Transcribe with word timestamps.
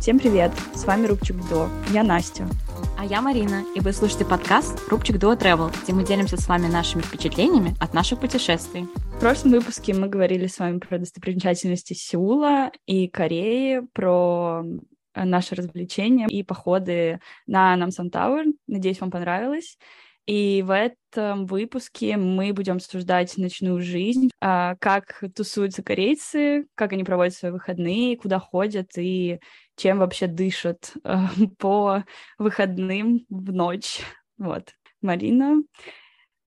Всем 0.00 0.18
привет! 0.18 0.50
С 0.74 0.86
вами 0.86 1.06
Рубчик 1.06 1.36
До. 1.50 1.68
Я 1.92 2.02
Настя. 2.02 2.48
А 2.98 3.04
я 3.04 3.20
Марина, 3.20 3.64
и 3.76 3.80
вы 3.80 3.92
слушаете 3.92 4.24
подкаст 4.24 4.88
«Рубчик 4.88 5.18
Дуо 5.18 5.34
Travel», 5.34 5.70
где 5.82 5.92
мы 5.92 6.06
делимся 6.06 6.38
с 6.38 6.48
вами 6.48 6.68
нашими 6.68 7.02
впечатлениями 7.02 7.74
от 7.78 7.92
наших 7.92 8.18
путешествий. 8.18 8.84
В 8.84 9.20
прошлом 9.20 9.50
выпуске 9.50 9.92
мы 9.92 10.08
говорили 10.08 10.46
с 10.46 10.58
вами 10.58 10.78
про 10.78 10.98
достопримечательности 10.98 11.92
Сеула 11.92 12.72
и 12.86 13.08
Кореи, 13.08 13.82
про 13.92 14.64
э, 15.14 15.24
наши 15.24 15.54
развлечения 15.54 16.28
и 16.28 16.42
походы 16.44 17.20
на 17.46 17.76
Намсан 17.76 18.08
Тауэр. 18.08 18.46
Надеюсь, 18.68 19.02
вам 19.02 19.10
понравилось. 19.10 19.76
И 20.26 20.62
в 20.62 20.74
этом 20.74 21.46
выпуске 21.46 22.16
мы 22.16 22.52
будем 22.52 22.76
обсуждать 22.76 23.36
ночную 23.36 23.80
жизнь, 23.80 24.30
а, 24.40 24.76
как 24.76 25.22
тусуются 25.34 25.82
корейцы, 25.82 26.66
как 26.74 26.92
они 26.92 27.04
проводят 27.04 27.34
свои 27.34 27.50
выходные, 27.50 28.16
куда 28.16 28.38
ходят 28.38 28.90
и 28.96 29.40
чем 29.76 29.98
вообще 29.98 30.26
дышат 30.26 30.92
а, 31.04 31.28
по 31.58 32.04
выходным 32.38 33.24
в 33.28 33.52
ночь. 33.52 34.00
Вот. 34.38 34.74
Марина, 35.02 35.62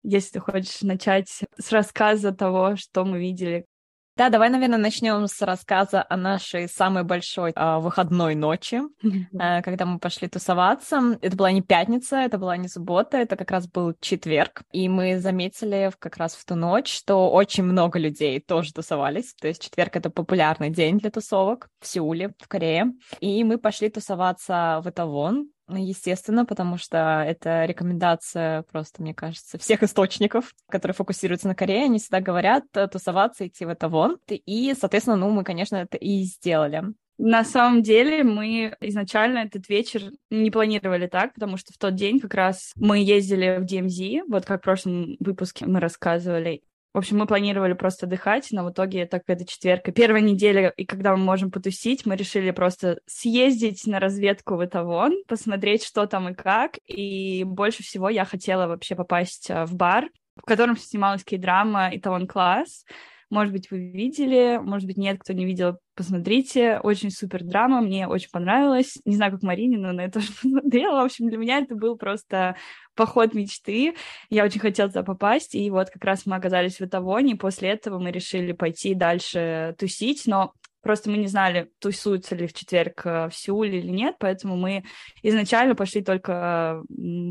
если 0.03 0.33
ты 0.35 0.41
хочешь 0.41 0.83
начать 0.83 1.43
с 1.59 1.73
рассказа 1.73 2.33
того, 2.33 2.77
что 2.77 3.05
мы 3.05 3.19
видели, 3.19 3.67
да, 4.17 4.29
давай, 4.29 4.51
наверное, 4.51 4.79
начнем 4.79 5.27
с 5.27 5.41
рассказа 5.41 6.05
о 6.09 6.17
нашей 6.17 6.69
самой 6.69 7.03
большой 7.03 7.53
э, 7.55 7.79
выходной 7.79 8.35
ночи, 8.35 8.83
э, 9.03 9.63
когда 9.63 9.87
мы 9.87 9.99
пошли 9.99 10.29
тусоваться. 10.29 11.19
Это 11.23 11.35
была 11.35 11.51
не 11.51 11.63
пятница, 11.63 12.17
это 12.17 12.37
была 12.37 12.59
не 12.59 12.69
суббота, 12.69 13.17
это 13.17 13.37
как 13.37 13.51
раз 13.51 13.67
был 13.67 13.95
четверг. 14.01 14.63
И 14.71 14.89
мы 14.89 15.19
заметили 15.19 15.91
как 15.99 16.19
раз 16.19 16.35
в 16.35 16.45
ту 16.45 16.57
ночь, 16.57 16.93
что 16.93 17.31
очень 17.31 17.65
много 17.65 17.99
людей 17.99 18.39
тоже 18.41 18.75
тусовались. 18.75 19.35
То 19.35 19.49
есть 19.49 19.63
четверг— 19.63 19.97
это 19.97 20.11
популярный 20.11 20.69
день 20.69 20.99
для 20.99 21.11
тусовок 21.11 21.69
в 21.81 21.87
Сеуле, 21.87 22.35
в 22.39 22.49
Корее. 22.49 22.93
И 23.21 23.43
мы 23.45 23.57
пошли 23.57 23.89
тусоваться 23.89 24.83
в 24.85 24.89
Этавон, 24.91 25.49
естественно, 25.79 26.45
потому 26.45 26.77
что 26.77 27.25
это 27.27 27.65
рекомендация 27.65 28.63
просто, 28.63 29.03
мне 29.03 29.15
кажется, 29.15 29.59
всех 29.59 29.83
источников, 29.83 30.55
которые 30.69 30.95
фокусируются 30.95 31.49
на 31.49 31.55
Корее, 31.55 31.85
они 31.85 31.99
всегда 31.99 32.21
говорят 32.21 32.65
э, 32.75 32.89
тусоваться, 32.89 33.47
идти 33.47 33.65
в 33.65 33.69
это 33.69 33.89
вон. 33.89 34.19
И, 34.29 34.75
соответственно, 34.79 35.17
ну, 35.17 35.31
мы, 35.31 35.45
конечно, 35.45 35.77
это 35.77 35.97
и 35.97 36.23
сделали. 36.23 36.85
На 37.19 37.45
самом 37.45 37.83
деле 37.83 38.25
мы 38.25 38.75
изначально 38.81 39.41
этот 39.41 39.69
вечер 39.69 40.11
не 40.31 40.51
планировали 40.51 41.07
так, 41.07 41.35
потому 41.35 41.57
что 41.57 41.73
в 41.73 41.79
тот 41.79 41.95
день 41.95 42.19
как 42.19 42.35
раз 42.35 42.73
мы 42.75 42.99
ездили 42.99 43.59
в 43.61 43.65
DMZ, 43.65 44.23
вот 44.29 44.45
как 44.45 44.61
в 44.61 44.65
прошлом 44.65 45.17
выпуске 45.21 45.67
мы 45.67 45.79
рассказывали, 45.79 46.63
в 46.95 46.99
общем, 46.99 47.19
мы 47.19 47.27
планировали 47.27 47.73
просто 47.73 48.05
отдыхать, 48.07 48.49
но 48.51 48.65
в 48.65 48.71
итоге, 48.71 49.07
так 49.07 49.23
это 49.27 49.47
четверг, 49.47 49.89
и 49.89 49.93
первая 49.93 50.21
неделя, 50.21 50.69
и 50.77 50.85
когда 50.85 51.17
мы 51.17 51.25
можем 51.25 51.51
потусить, 51.51 52.05
мы 52.05 52.17
решили 52.17 52.51
просто 52.51 53.01
съездить 53.07 53.87
на 53.87 53.99
разведку 53.99 54.57
в 54.57 54.65
Этавон, 54.65 55.25
посмотреть, 55.27 55.85
что 55.85 56.07
там 56.07 56.29
и 56.29 56.35
как, 56.35 56.73
и 56.87 57.45
больше 57.45 57.83
всего 57.83 58.11
я 58.11 58.27
хотела 58.27 58.67
вообще 58.67 58.95
попасть 58.95 59.51
а, 59.51 59.65
в 59.65 59.75
бар, 59.75 60.11
в 60.37 60.43
котором 60.43 60.77
снималась 60.77 61.25
кей-драма 61.25 61.89
«Этавон 61.93 62.27
класс», 62.27 62.85
может 63.33 63.55
быть, 63.55 63.71
вы 63.71 63.79
видели, 63.91 64.61
может 64.63 64.87
быть, 64.87 64.99
нет, 64.99 65.19
кто 65.19 65.33
не 65.33 65.47
видел, 65.47 65.79
посмотрите. 65.95 66.79
Очень 66.83 67.11
супер 67.11 67.43
драма, 67.43 67.81
мне 67.81 68.07
очень 68.07 68.29
понравилось. 68.31 68.99
Не 69.07 69.17
знаю, 69.17 69.33
как 69.33 69.43
Марине, 69.43 69.79
но 69.79 69.93
на 69.93 70.03
это 70.03 70.13
тоже 70.21 70.33
посмотрела. 70.35 71.01
В 71.01 71.05
общем, 71.07 71.31
для 71.31 71.39
меня 71.39 71.61
это 71.61 71.75
был 71.75 71.97
просто 71.97 72.57
поход 72.95 73.33
мечты. 73.33 73.95
Я 74.29 74.45
очень 74.45 74.61
хотела 74.61 74.91
туда 74.91 75.03
попасть, 75.03 75.55
и 75.55 75.71
вот 75.71 75.89
как 75.89 76.05
раз 76.05 76.27
мы 76.27 76.37
оказались 76.37 76.77
в 76.77 76.83
Этавоне, 76.83 77.33
и 77.33 77.39
после 77.39 77.71
этого 77.71 77.99
мы 77.99 78.11
решили 78.11 78.53
пойти 78.53 78.95
дальше 78.95 79.75
тусить, 79.79 80.25
но 80.27 80.53
Просто 80.83 81.11
мы 81.11 81.17
не 81.17 81.29
знали, 81.29 81.71
тусуются 81.79 82.35
ли 82.35 82.49
в 82.49 82.53
четверг 82.53 83.03
э, 83.07 83.29
в 83.29 83.37
Сеуле 83.37 83.79
или 83.79 83.91
нет, 83.93 84.17
поэтому 84.19 84.57
мы 84.57 84.83
изначально 85.23 85.77
пошли 85.77 86.03
только 86.03 86.83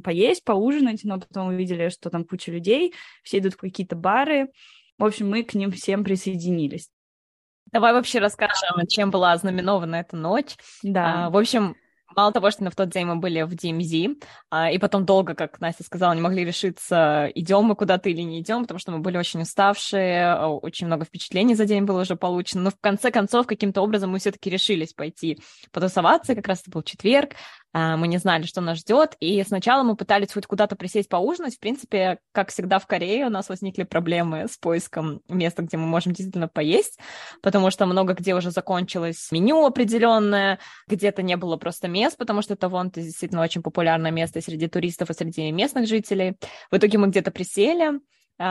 поесть, 0.06 0.46
поужинать, 0.46 1.02
но 1.04 1.20
потом 1.20 1.50
увидели, 1.50 1.90
что 1.90 2.10
там 2.10 2.24
куча 2.24 2.50
людей, 2.50 2.94
все 3.24 3.40
идут 3.40 3.56
в 3.56 3.58
какие-то 3.58 3.98
бары, 3.98 4.48
в 5.02 5.06
общем, 5.06 5.30
мы 5.30 5.44
к 5.44 5.54
ним 5.54 5.72
всем 5.72 6.04
присоединились. 6.04 6.90
Давай 7.72 7.94
вообще 7.94 8.20
расскажем, 8.20 8.86
чем 8.88 9.12
была 9.12 9.32
ознаменована 9.32 9.96
эта 9.96 10.16
ночь. 10.16 10.58
Да. 10.84 11.28
А, 11.28 11.30
в 11.30 11.38
общем, 11.38 11.76
Мало 12.16 12.34
того, 12.34 12.52
что 12.52 12.64
на 12.64 12.72
в 12.72 12.76
тот 12.76 12.90
день 12.90 13.06
мы 13.06 13.16
были 13.18 13.42
в 13.44 13.54
DMZ, 13.54 14.22
а, 14.50 14.70
и 14.70 14.78
потом 14.78 15.06
долго, 15.06 15.34
как 15.34 15.60
Настя 15.62 15.84
сказала, 15.84 16.14
не 16.14 16.22
могли 16.22 16.44
решиться, 16.44 17.32
идем 17.36 17.64
мы 17.64 17.76
куда-то 17.76 18.10
или 18.10 18.22
не 18.22 18.42
идем, 18.42 18.64
потому 18.64 18.80
что 18.80 18.92
мы 18.92 19.00
были 19.00 19.18
очень 19.18 19.42
уставшие, 19.42 20.26
а, 20.26 20.48
очень 20.48 20.88
много 20.88 21.06
впечатлений 21.06 21.56
за 21.56 21.66
день 21.66 21.84
было 21.84 22.02
уже 22.02 22.16
получено. 22.16 22.64
Но 22.64 22.70
в 22.72 22.80
конце 22.80 23.12
концов, 23.12 23.48
каким-то 23.48 23.82
образом 23.82 24.12
мы 24.12 24.20
все-таки 24.20 24.50
решились 24.50 24.94
пойти 24.94 25.42
потусоваться, 25.72 26.36
как 26.36 26.48
раз 26.48 26.62
это 26.62 26.72
был 26.72 26.84
четверг, 26.84 27.36
мы 27.74 28.08
не 28.08 28.18
знали, 28.18 28.46
что 28.46 28.62
нас 28.62 28.80
ждет, 28.80 29.16
и 29.20 29.44
сначала 29.44 29.84
мы 29.84 29.96
пытались 29.96 30.34
хоть 30.34 30.46
куда-то 30.46 30.76
присесть 30.76 31.10
поужинать. 31.10 31.56
В 31.56 31.60
принципе, 31.60 32.20
как 32.32 32.50
всегда 32.50 32.80
в 32.80 32.88
Корее, 32.88 33.28
у 33.28 33.30
нас 33.30 33.50
возникли 33.50 33.84
проблемы 33.84 34.48
с 34.50 34.58
поиском 34.58 35.22
места, 35.30 35.64
где 35.64 35.78
мы 35.78 35.88
можем 35.88 36.14
действительно 36.14 36.48
поесть, 36.48 37.00
потому 37.42 37.72
что 37.72 37.86
много 37.86 38.14
где 38.14 38.36
уже 38.36 38.52
закончилось 38.52 39.30
меню 39.32 39.66
определенное, 39.66 40.60
где-то 40.88 41.22
не 41.22 41.38
было 41.38 41.58
просто 41.58 41.88
мест, 41.88 42.18
потому 42.18 42.42
что 42.42 42.56
это 42.56 42.68
вон 42.70 42.88
это 42.88 43.02
действительно 43.02 43.42
очень 43.42 43.62
популярное 43.62 44.12
место 44.12 44.42
среди 44.42 44.68
туристов 44.68 45.10
и 45.10 45.14
среди 45.14 45.52
местных 45.52 45.88
жителей. 45.88 46.38
В 46.72 46.78
итоге 46.78 46.98
мы 46.98 47.08
где-то 47.08 47.32
присели, 47.32 47.92
а, 47.92 48.00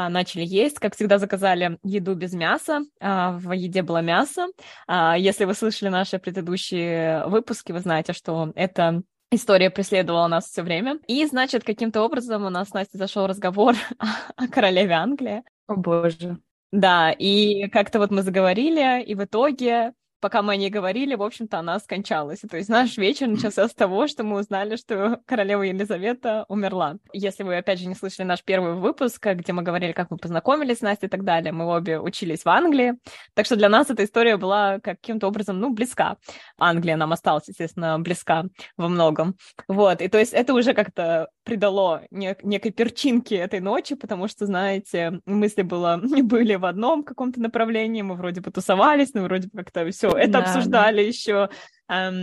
начали 0.09 0.45
есть. 0.45 0.78
Как 0.78 0.95
всегда, 0.95 1.19
заказали 1.19 1.78
еду 1.83 2.15
без 2.15 2.33
мяса. 2.33 2.81
А, 3.01 3.33
в 3.33 3.53
еде 3.53 3.83
было 3.83 4.03
мясо. 4.03 4.49
Если 4.89 5.45
вы 5.45 5.55
слышали 5.55 5.89
наши 5.89 6.19
предыдущие 6.19 7.27
выпуски, 7.27 7.73
вы 7.73 7.81
знаете, 7.81 8.12
что 8.12 8.53
это 8.55 9.03
История 9.33 9.71
преследовала 9.71 10.27
нас 10.27 10.47
все 10.47 10.62
время. 10.62 10.99
И, 11.06 11.25
значит, 11.25 11.62
каким-то 11.62 12.03
образом 12.03 12.45
у 12.45 12.51
нас 12.51 12.71
с 12.71 12.73
Настей 12.73 12.99
зашел 12.99 13.28
разговор 13.28 13.77
о 14.37 14.49
королеве 14.49 14.95
Англии. 14.95 15.45
О 15.69 15.77
боже. 15.77 16.39
Да, 16.72 17.12
и 17.12 17.69
как-то 17.69 18.01
вот 18.01 18.11
мы 18.11 18.22
заговорили, 18.22 19.03
и 19.05 19.15
в 19.15 19.25
итоге 19.25 19.93
пока 20.21 20.43
мы 20.43 20.53
о 20.53 20.57
ней 20.57 20.71
говорили, 20.71 21.15
в 21.15 21.23
общем-то, 21.23 21.59
она 21.59 21.79
скончалась. 21.79 22.41
То 22.41 22.57
есть 22.57 22.69
наш 22.69 22.97
вечер 22.97 23.27
начался 23.27 23.69
с 23.69 23.75
того, 23.75 24.07
что 24.07 24.23
мы 24.23 24.39
узнали, 24.39 24.77
что 24.77 25.21
королева 25.27 25.63
Елизавета 25.63 26.45
умерла. 26.49 26.97
Если 27.13 27.43
вы, 27.43 27.57
опять 27.57 27.81
же, 27.81 27.87
не 27.87 27.95
слышали 27.95 28.27
наш 28.27 28.43
первый 28.45 28.75
выпуск, 28.75 29.25
где 29.27 29.53
мы 29.53 29.63
говорили, 29.63 29.93
как 29.93 30.11
мы 30.11 30.19
познакомились 30.19 30.79
с 30.79 30.83
Настей 30.83 31.09
и 31.09 31.11
так 31.11 31.25
далее, 31.25 31.53
мы 31.53 31.67
обе 31.67 31.99
учились 31.99 32.45
в 32.45 32.49
Англии. 32.49 32.95
Так 33.35 33.47
что 33.47 33.57
для 33.57 33.69
нас 33.69 33.91
эта 33.91 34.05
история 34.05 34.37
была 34.37 34.79
каким-то 34.81 35.27
образом, 35.27 35.59
ну, 35.59 35.71
близка. 35.71 36.17
Англия 36.59 36.97
нам 36.97 37.13
осталась, 37.13 37.49
естественно, 37.49 37.99
близка 37.99 38.45
во 38.77 38.89
многом. 38.89 39.37
Вот, 39.69 40.01
и 40.01 40.09
то 40.09 40.19
есть 40.19 40.33
это 40.33 40.55
уже 40.55 40.75
как-то 40.75 41.29
придало 41.45 42.03
нек- 42.11 42.41
некой 42.43 42.71
перчинки 42.71 43.34
этой 43.34 43.61
ночи, 43.61 43.95
потому 43.95 44.28
что, 44.28 44.47
знаете, 44.47 45.21
мысли 45.27 45.62
было, 45.62 46.01
были 46.23 46.55
в 46.55 46.65
одном 46.65 47.03
каком-то 47.03 47.41
направлении, 47.41 48.03
мы 48.03 48.15
вроде 48.15 48.41
бы 48.41 48.51
тусовались, 48.51 49.15
но 49.15 49.23
вроде 49.23 49.49
бы 49.49 49.59
как-то 49.59 49.91
все 49.91 50.11
это 50.11 50.33
да, 50.33 50.39
обсуждали 50.41 50.97
да. 50.97 51.03
еще. 51.03 51.51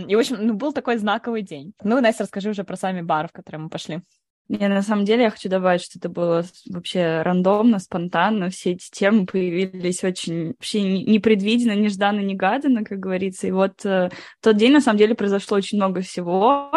И, 0.08 0.16
в 0.16 0.18
общем, 0.18 0.36
ну, 0.40 0.54
был 0.54 0.72
такой 0.72 0.96
знаковый 0.96 1.42
день. 1.42 1.74
Ну, 1.82 2.00
Настя, 2.00 2.22
расскажи 2.22 2.50
уже 2.50 2.64
про 2.64 2.76
сами 2.76 3.02
бары, 3.02 3.28
в 3.28 3.32
которые 3.32 3.60
мы 3.60 3.68
пошли. 3.68 4.00
Не, 4.48 4.68
на 4.68 4.80
самом 4.82 5.04
деле 5.04 5.24
я 5.24 5.30
хочу 5.30 5.50
добавить, 5.50 5.82
что 5.82 5.98
это 5.98 6.08
было 6.08 6.42
вообще 6.70 7.20
рандомно, 7.20 7.78
спонтанно. 7.78 8.48
Все 8.48 8.72
эти 8.72 8.90
темы 8.90 9.26
появились 9.26 10.02
очень 10.02 10.48
вообще 10.48 10.82
непредвиденно, 10.82 11.72
нежданно, 11.72 12.20
негаданно, 12.20 12.82
как 12.82 12.98
говорится. 12.98 13.46
И 13.46 13.50
вот 13.50 13.84
э, 13.84 14.08
тот 14.40 14.56
день, 14.56 14.72
на 14.72 14.80
самом 14.80 14.96
деле, 14.96 15.14
произошло 15.14 15.58
очень 15.58 15.76
много 15.76 16.00
всего. 16.00 16.70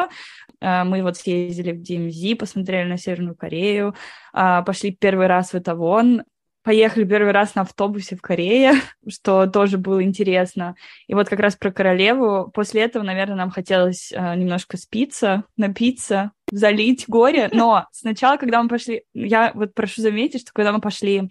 Э, 0.59 0.83
мы 0.83 1.01
вот 1.01 1.15
съездили 1.15 1.71
в 1.71 1.81
DMZ, 1.81 2.35
посмотрели 2.35 2.89
на 2.89 2.97
Северную 2.97 3.35
Корею, 3.35 3.95
э, 4.33 4.63
пошли 4.65 4.91
первый 4.91 5.27
раз 5.27 5.53
в 5.53 5.55
Этавон, 5.55 6.23
поехали 6.63 7.03
первый 7.03 7.31
раз 7.31 7.55
на 7.55 7.63
автобусе 7.63 8.15
в 8.15 8.21
Корее, 8.21 8.73
что 9.07 9.47
тоже 9.47 9.77
было 9.77 10.03
интересно. 10.03 10.75
И 11.07 11.13
вот 11.13 11.29
как 11.29 11.39
раз 11.39 11.55
про 11.55 11.71
королеву. 11.71 12.51
После 12.53 12.81
этого, 12.81 13.03
наверное, 13.03 13.35
нам 13.35 13.51
хотелось 13.51 14.11
э, 14.11 14.35
немножко 14.35 14.77
спиться, 14.77 15.43
напиться, 15.57 16.31
залить 16.51 17.05
горе. 17.07 17.49
Но 17.51 17.87
сначала, 17.91 18.37
когда 18.37 18.61
мы 18.61 18.69
пошли, 18.69 19.03
я 19.13 19.51
вот 19.53 19.73
прошу 19.73 20.01
заметить, 20.01 20.41
что 20.41 20.51
когда 20.53 20.71
мы 20.71 20.81
пошли 20.81 21.29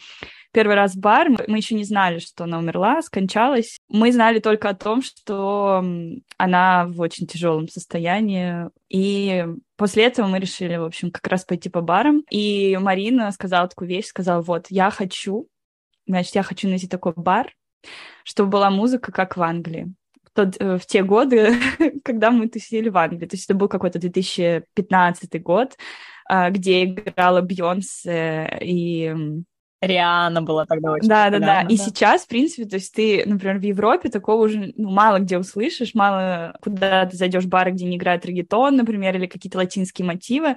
первый 0.53 0.77
раз 0.77 0.95
в 0.95 1.01
бар, 1.01 1.29
мы 1.47 1.57
еще 1.57 1.75
не 1.75 1.85
знали, 1.85 2.19
что 2.19 2.45
она 2.45 2.59
умерла, 2.59 3.03
скончалась. 3.03 3.79
Мы 3.89 4.13
знали 4.13 4.41
только 4.41 4.69
о 4.69 4.75
том, 4.75 5.03
что 5.03 5.85
она 6.37 6.87
в 6.87 7.01
очень 7.01 7.27
тяжелом 7.27 7.69
состоянии. 7.69 8.69
И 8.89 9.47
после 9.77 10.05
этого 10.05 10.27
мы 10.27 10.39
решили, 10.39 10.77
в 10.77 10.85
общем, 10.85 11.11
как 11.11 11.27
раз 11.27 11.45
пойти 11.45 11.69
по 11.69 11.81
барам. 11.81 12.25
И 12.31 12.77
Марина 12.81 13.31
сказала 13.33 13.69
такую 13.69 13.89
вещь, 13.89 14.07
сказала, 14.07 14.43
вот, 14.43 14.67
я 14.71 14.91
хочу, 14.91 15.49
значит, 16.07 16.35
я 16.35 16.43
хочу 16.43 16.69
найти 16.69 16.89
такой 16.89 17.13
бар, 17.17 17.55
чтобы 18.25 18.51
была 18.51 18.71
музыка, 18.71 19.13
как 19.13 19.37
в 19.37 19.43
Англии 19.43 19.93
тот, 20.33 20.57
э, 20.61 20.79
в 20.79 20.87
те 20.87 21.03
годы, 21.03 21.55
когда 22.05 22.31
мы 22.31 22.49
тусили 22.49 22.89
в 22.89 22.97
Англии. 22.97 23.27
То 23.27 23.35
есть 23.35 23.45
это 23.47 23.55
был 23.55 23.69
какой-то 23.69 23.99
2015 23.99 25.43
год, 25.43 25.77
а, 26.29 26.51
где 26.51 26.85
играла 26.85 27.41
Бьонсе 27.41 28.59
и 28.61 29.15
Риана 29.81 30.43
была 30.43 30.67
тогда 30.67 30.93
очень 30.93 31.09
Да, 31.09 31.31
да, 31.31 31.39
да. 31.39 31.63
И 31.63 31.77
сейчас, 31.77 32.23
в 32.23 32.29
принципе, 32.29 32.67
то 32.67 32.77
есть 32.77 32.95
ты, 32.95 33.23
например, 33.25 33.59
в 33.59 33.63
Европе 33.63 34.11
такого 34.11 34.45
уже 34.45 34.73
ну, 34.77 34.91
мало 34.91 35.19
где 35.19 35.39
услышишь, 35.39 35.95
мало 35.95 36.57
куда 36.61 37.07
ты 37.07 37.17
зайдешь 37.17 37.45
в 37.45 37.49
бары, 37.49 37.71
где 37.71 37.87
не 37.87 37.97
играет 37.97 38.27
регетон, 38.27 38.77
например, 38.77 39.17
или 39.17 39.27
какие-то 39.27 39.59
латинские 39.59 40.07
мотивы. 40.07 40.57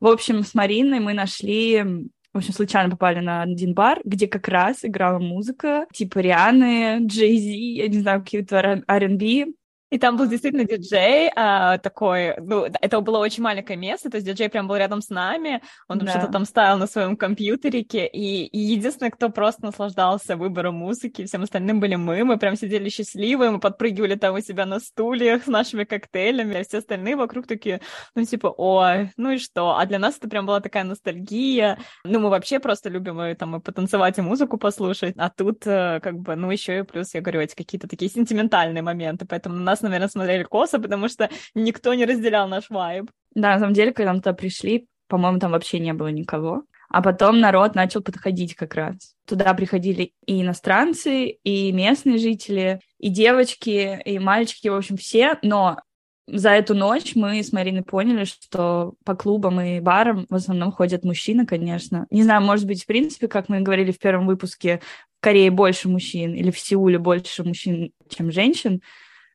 В 0.00 0.06
общем, 0.06 0.44
с 0.44 0.54
Мариной 0.54 1.00
мы 1.00 1.14
нашли 1.14 2.08
в 2.32 2.38
общем, 2.38 2.52
случайно 2.52 2.90
попали 2.90 3.18
на 3.18 3.42
один 3.42 3.74
бар, 3.74 4.00
где 4.04 4.28
как 4.28 4.46
раз 4.46 4.84
играла 4.84 5.18
музыка, 5.18 5.86
типа 5.92 6.20
Рианы, 6.20 6.98
Джей 7.04 7.36
Зи, 7.38 7.74
я 7.74 7.88
не 7.88 7.98
знаю, 7.98 8.20
какие-то 8.20 8.84
R&B, 8.86 9.52
и 9.90 9.98
там 9.98 10.16
был 10.16 10.26
действительно 10.26 10.64
диджей 10.64 11.30
а, 11.34 11.78
такой, 11.78 12.36
ну, 12.38 12.66
это 12.80 13.00
было 13.00 13.18
очень 13.18 13.42
маленькое 13.42 13.78
место, 13.78 14.08
то 14.08 14.16
есть 14.16 14.26
диджей 14.26 14.48
прям 14.48 14.68
был 14.68 14.76
рядом 14.76 15.02
с 15.02 15.10
нами, 15.10 15.62
он 15.88 15.98
да. 15.98 16.10
что-то 16.10 16.28
там 16.28 16.44
ставил 16.44 16.78
на 16.78 16.86
своем 16.86 17.16
компьютерике, 17.16 18.06
и, 18.06 18.46
и 18.46 18.58
единственный, 18.58 19.10
кто 19.10 19.30
просто 19.30 19.64
наслаждался 19.64 20.36
выбором 20.36 20.76
музыки, 20.76 21.26
всем 21.26 21.42
остальным 21.42 21.80
были 21.80 21.96
мы, 21.96 22.24
мы 22.24 22.38
прям 22.38 22.56
сидели 22.56 22.88
счастливые, 22.88 23.50
мы 23.50 23.58
подпрыгивали 23.58 24.14
там 24.14 24.36
у 24.36 24.40
себя 24.40 24.64
на 24.64 24.78
стульях 24.78 25.44
с 25.44 25.48
нашими 25.48 25.84
коктейлями, 25.84 26.60
а 26.60 26.64
все 26.64 26.78
остальные 26.78 27.16
вокруг 27.16 27.48
такие, 27.48 27.80
ну, 28.14 28.24
типа, 28.24 28.54
ой, 28.56 29.10
ну 29.16 29.32
и 29.32 29.38
что? 29.38 29.76
А 29.76 29.86
для 29.86 29.98
нас 29.98 30.16
это 30.18 30.28
прям 30.28 30.46
была 30.46 30.60
такая 30.60 30.84
ностальгия, 30.84 31.78
ну, 32.04 32.20
мы 32.20 32.30
вообще 32.30 32.60
просто 32.60 32.88
любим 32.88 33.20
и, 33.20 33.34
там 33.34 33.56
и 33.56 33.60
потанцевать, 33.60 34.18
и 34.18 34.22
музыку 34.22 34.56
послушать, 34.56 35.14
а 35.16 35.30
тут, 35.30 35.66
э, 35.66 35.98
как 36.00 36.16
бы, 36.18 36.36
ну, 36.36 36.50
еще 36.50 36.78
и 36.78 36.82
плюс, 36.82 37.12
я 37.14 37.20
говорю, 37.20 37.40
эти 37.40 37.56
какие-то 37.56 37.88
такие 37.88 38.08
сентиментальные 38.08 38.82
моменты, 38.82 39.26
поэтому 39.26 39.56
на 39.56 39.62
нас 39.62 39.79
нас, 39.82 39.90
наверное, 39.90 40.08
смотрели 40.08 40.42
косо, 40.44 40.78
потому 40.78 41.08
что 41.08 41.30
никто 41.54 41.94
не 41.94 42.04
разделял 42.04 42.48
наш 42.48 42.70
вайб. 42.70 43.10
Да, 43.34 43.54
на 43.54 43.58
самом 43.58 43.74
деле, 43.74 43.92
когда 43.92 44.12
мы 44.12 44.20
туда 44.20 44.32
пришли, 44.32 44.86
по-моему, 45.08 45.38
там 45.38 45.52
вообще 45.52 45.78
не 45.78 45.92
было 45.92 46.08
никого. 46.08 46.64
А 46.88 47.02
потом 47.02 47.38
народ 47.38 47.76
начал 47.76 48.02
подходить 48.02 48.56
как 48.56 48.74
раз. 48.74 49.14
Туда 49.24 49.54
приходили 49.54 50.12
и 50.26 50.42
иностранцы, 50.42 51.38
и 51.44 51.70
местные 51.70 52.18
жители, 52.18 52.80
и 52.98 53.10
девочки, 53.10 54.00
и 54.04 54.18
мальчики, 54.18 54.66
в 54.66 54.74
общем, 54.74 54.96
все. 54.96 55.38
Но 55.42 55.78
за 56.26 56.50
эту 56.50 56.74
ночь 56.74 57.14
мы 57.14 57.42
с 57.42 57.52
Мариной 57.52 57.82
поняли, 57.82 58.24
что 58.24 58.94
по 59.04 59.14
клубам 59.14 59.60
и 59.60 59.80
барам 59.80 60.26
в 60.28 60.34
основном 60.34 60.72
ходят 60.72 61.04
мужчины, 61.04 61.46
конечно. 61.46 62.06
Не 62.10 62.24
знаю, 62.24 62.42
может 62.42 62.66
быть, 62.66 62.82
в 62.82 62.86
принципе, 62.86 63.28
как 63.28 63.48
мы 63.48 63.60
говорили 63.60 63.92
в 63.92 63.98
первом 63.98 64.26
выпуске, 64.26 64.80
в 65.18 65.22
Корее 65.22 65.50
больше 65.50 65.88
мужчин 65.88 66.34
или 66.34 66.50
в 66.50 66.58
Сеуле 66.58 66.98
больше 66.98 67.44
мужчин, 67.44 67.92
чем 68.08 68.32
женщин 68.32 68.80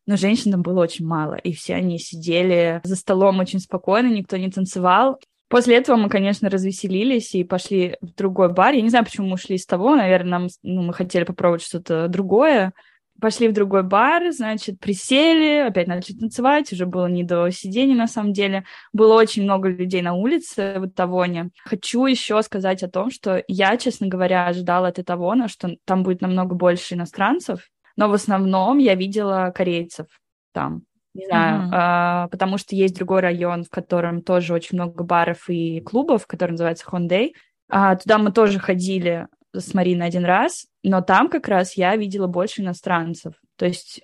но 0.06 0.18
женщин 0.18 0.52
там 0.52 0.62
было 0.62 0.82
очень 0.82 1.06
мало, 1.06 1.36
и 1.36 1.54
все 1.54 1.76
они 1.76 2.00
сидели 2.00 2.82
за 2.84 2.96
столом 2.96 3.40
очень 3.40 3.60
спокойно, 3.60 4.08
никто 4.08 4.38
не 4.38 4.52
танцевал. 4.52 5.20
После 5.48 5.78
этого 5.78 5.96
мы, 5.96 6.10
конечно, 6.10 6.50
развеселились 6.50 7.36
и 7.36 7.44
пошли 7.44 7.98
в 8.02 8.14
другой 8.16 8.52
бар. 8.52 8.74
Я 8.74 8.82
не 8.82 8.90
знаю, 8.90 9.06
почему 9.06 9.28
мы 9.28 9.34
ушли 9.36 9.56
из 9.56 9.66
того, 9.66 9.96
наверное, 9.96 10.40
нам, 10.40 10.48
ну, 10.64 10.82
мы 10.82 10.94
хотели 10.94 11.24
попробовать 11.24 11.64
что-то 11.64 12.08
другое. 12.08 12.74
Пошли 13.22 13.48
в 13.48 13.54
другой 13.54 13.84
бар, 13.84 14.32
значит, 14.34 14.80
присели, 14.80 15.66
опять 15.66 15.88
начали 15.88 16.18
танцевать, 16.18 16.74
уже 16.74 16.86
было 16.86 17.06
не 17.06 17.24
до 17.24 17.50
сидения 17.50 17.96
на 17.96 18.08
самом 18.08 18.34
деле. 18.34 18.66
Было 18.92 19.14
очень 19.14 19.44
много 19.44 19.70
людей 19.70 20.02
на 20.02 20.16
улице 20.16 20.80
в 20.80 20.90
Тавоне. 20.90 21.52
Хочу 21.64 22.06
еще 22.08 22.42
сказать 22.42 22.84
о 22.84 22.90
том, 22.90 23.12
что 23.12 23.42
я, 23.48 23.78
честно 23.78 24.08
говоря, 24.08 24.48
ожидала 24.48 24.90
от 24.90 25.06
Тавона, 25.06 25.48
что 25.48 25.78
там 25.86 26.04
будет 26.04 26.22
намного 26.22 26.56
больше 26.56 26.96
иностранцев, 26.96 27.70
но 27.96 28.10
в 28.10 28.14
основном 28.14 28.78
я 28.78 28.96
видела 28.96 29.52
корейцев 29.56 30.08
там. 30.54 30.84
Не 31.14 31.28
знаю, 31.28 31.62
mm-hmm. 31.62 31.70
а, 31.72 32.28
потому 32.28 32.58
что 32.58 32.76
есть 32.76 32.96
другой 32.96 33.22
район, 33.22 33.64
в 33.64 33.70
котором 33.70 34.22
тоже 34.22 34.54
очень 34.54 34.78
много 34.78 35.06
баров 35.06 35.50
и 35.50 35.80
клубов, 35.80 36.28
который 36.28 36.52
называется 36.52 36.86
Хондей. 36.86 37.36
А, 37.70 37.96
туда 37.96 38.18
мы 38.18 38.34
тоже 38.34 38.60
ходили 38.60 39.28
с 39.54 39.74
Мариной 39.74 40.08
один 40.08 40.26
раз, 40.26 40.68
но 40.84 41.02
там 41.02 41.30
как 41.30 41.48
раз 41.48 41.74
я 41.74 41.96
видела 41.96 42.28
больше 42.28 42.62
иностранцев. 42.62 43.36
То 43.56 43.66
есть, 43.66 44.02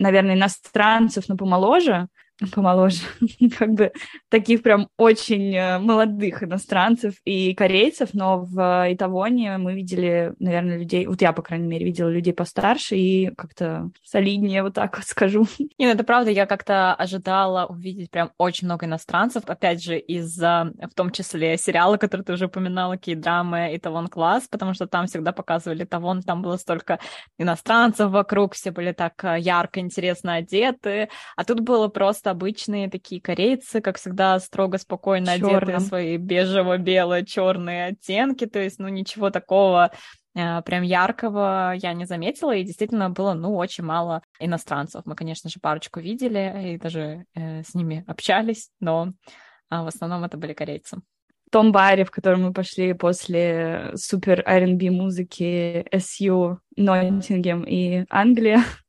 наверное, 0.00 0.34
иностранцев, 0.34 1.28
но 1.28 1.36
помоложе, 1.36 2.08
помоложе, 2.52 3.02
как 3.58 3.72
бы 3.72 3.92
таких 4.28 4.62
прям 4.62 4.88
очень 4.96 5.54
э, 5.54 5.78
молодых 5.78 6.42
иностранцев 6.42 7.14
и 7.24 7.54
корейцев, 7.54 8.10
но 8.12 8.40
в 8.40 8.86
Итавоне 8.92 9.58
мы 9.58 9.74
видели, 9.74 10.32
наверное, 10.38 10.78
людей, 10.78 11.06
вот 11.06 11.20
я, 11.20 11.32
по 11.32 11.42
крайней 11.42 11.66
мере, 11.66 11.86
видела 11.86 12.08
людей 12.08 12.32
постарше 12.32 12.96
и 12.96 13.30
как-то 13.36 13.90
солиднее, 14.04 14.62
вот 14.62 14.74
так 14.74 14.96
вот 14.96 15.06
скажу. 15.06 15.46
Не, 15.78 15.86
ну 15.86 15.92
это 15.92 16.04
правда, 16.04 16.30
я 16.30 16.46
как-то 16.46 16.94
ожидала 16.94 17.66
увидеть 17.66 18.10
прям 18.10 18.30
очень 18.38 18.66
много 18.66 18.86
иностранцев, 18.86 19.44
опять 19.46 19.82
же, 19.82 19.98
из-за, 19.98 20.72
в 20.80 20.94
том 20.94 21.10
числе, 21.10 21.56
сериала, 21.58 21.96
который 21.96 22.22
ты 22.22 22.34
уже 22.34 22.46
упоминала, 22.46 22.96
кей-драмы 22.96 23.76
Итавон 23.76 24.06
класс, 24.06 24.46
потому 24.48 24.74
что 24.74 24.86
там 24.86 25.06
всегда 25.06 25.32
показывали 25.32 25.84
Итавон, 25.84 26.22
там 26.22 26.42
было 26.42 26.56
столько 26.56 27.00
иностранцев 27.36 28.10
вокруг, 28.10 28.54
все 28.54 28.70
были 28.70 28.92
так 28.92 29.24
э, 29.24 29.38
ярко, 29.40 29.80
интересно 29.80 30.34
одеты, 30.34 31.08
а 31.36 31.44
тут 31.44 31.60
было 31.60 31.88
просто 31.88 32.27
обычные 32.30 32.88
такие 32.90 33.20
корейцы, 33.20 33.80
как 33.80 33.98
всегда, 33.98 34.38
строго, 34.38 34.78
спокойно 34.78 35.38
Чёрным. 35.38 35.56
одетые, 35.56 35.80
свои 35.80 36.16
бежево-бело-черные 36.16 37.86
оттенки, 37.86 38.46
то 38.46 38.58
есть, 38.58 38.78
ну, 38.78 38.88
ничего 38.88 39.30
такого 39.30 39.90
э, 40.34 40.62
прям 40.62 40.82
яркого 40.82 41.74
я 41.76 41.92
не 41.92 42.04
заметила, 42.04 42.54
и 42.54 42.64
действительно 42.64 43.10
было, 43.10 43.34
ну, 43.34 43.56
очень 43.56 43.84
мало 43.84 44.22
иностранцев. 44.40 45.02
Мы, 45.04 45.14
конечно 45.14 45.50
же, 45.50 45.60
парочку 45.60 46.00
видели 46.00 46.74
и 46.74 46.78
даже 46.78 47.24
э, 47.34 47.62
с 47.62 47.74
ними 47.74 48.04
общались, 48.06 48.70
но 48.80 49.12
э, 49.70 49.82
в 49.82 49.86
основном 49.86 50.24
это 50.24 50.36
были 50.36 50.52
корейцы. 50.52 50.98
В 51.48 51.50
том 51.50 51.72
баре, 51.72 52.04
в 52.04 52.10
котором 52.10 52.42
мы 52.42 52.52
пошли 52.52 52.92
после 52.92 53.92
супер 53.94 54.42
R&B 54.46 54.90
музыки 54.90 55.86
SU, 55.94 56.58
Ноттингем 56.76 57.64
и 57.64 58.04
Англия, 58.10 58.62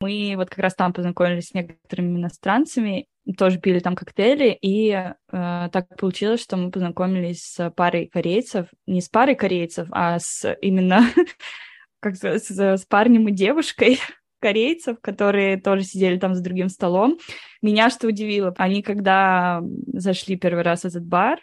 мы 0.00 0.34
вот 0.36 0.50
как 0.50 0.58
раз 0.58 0.74
там 0.74 0.92
познакомились 0.92 1.48
с 1.48 1.54
некоторыми 1.54 2.18
иностранцами, 2.18 3.06
тоже 3.36 3.58
пили 3.58 3.78
там 3.80 3.94
коктейли, 3.94 4.56
и 4.60 4.90
э, 4.90 5.14
так 5.30 5.96
получилось, 5.98 6.42
что 6.42 6.56
мы 6.56 6.70
познакомились 6.70 7.42
с 7.42 7.70
парой 7.70 8.06
корейцев, 8.06 8.68
не 8.86 9.00
с 9.00 9.08
парой 9.08 9.34
корейцев, 9.34 9.88
а 9.90 10.18
с 10.18 10.56
именно 10.62 11.02
как 12.00 12.16
с, 12.16 12.50
с 12.50 12.84
парнем 12.86 13.28
и 13.28 13.32
девушкой 13.32 13.98
корейцев, 14.40 14.98
которые 15.00 15.60
тоже 15.60 15.82
сидели 15.82 16.18
там 16.18 16.34
за 16.34 16.42
другим 16.42 16.68
столом. 16.68 17.18
Меня 17.60 17.90
что 17.90 18.06
удивило, 18.06 18.54
они 18.56 18.82
когда 18.82 19.60
зашли 19.92 20.36
первый 20.36 20.62
раз 20.62 20.82
в 20.82 20.86
этот 20.86 21.04
бар, 21.04 21.40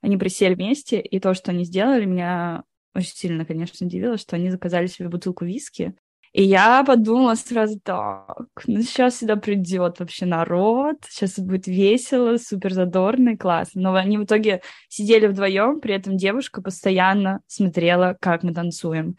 они 0.00 0.16
присели 0.16 0.54
вместе, 0.54 1.00
и 1.00 1.20
то, 1.20 1.34
что 1.34 1.50
они 1.50 1.64
сделали, 1.64 2.04
меня 2.04 2.64
очень 2.94 3.14
сильно, 3.14 3.44
конечно, 3.44 3.86
удивило, 3.86 4.18
что 4.18 4.36
они 4.36 4.50
заказали 4.50 4.86
себе 4.86 5.08
бутылку 5.08 5.44
виски, 5.44 5.94
и 6.32 6.42
я 6.42 6.82
подумала 6.82 7.34
сразу 7.34 7.78
так, 7.78 8.46
ну 8.66 8.80
сейчас 8.80 9.18
сюда 9.18 9.36
придет 9.36 10.00
вообще 10.00 10.24
народ, 10.24 10.96
сейчас 11.08 11.38
будет 11.38 11.66
весело, 11.66 12.38
супер 12.38 12.72
задорно 12.72 13.30
и 13.30 13.36
классно. 13.36 13.82
Но 13.82 13.94
они 13.94 14.16
в 14.16 14.24
итоге 14.24 14.62
сидели 14.88 15.26
вдвоем, 15.26 15.80
при 15.80 15.94
этом 15.94 16.16
девушка 16.16 16.62
постоянно 16.62 17.40
смотрела, 17.46 18.16
как 18.18 18.44
мы 18.44 18.54
танцуем. 18.54 19.16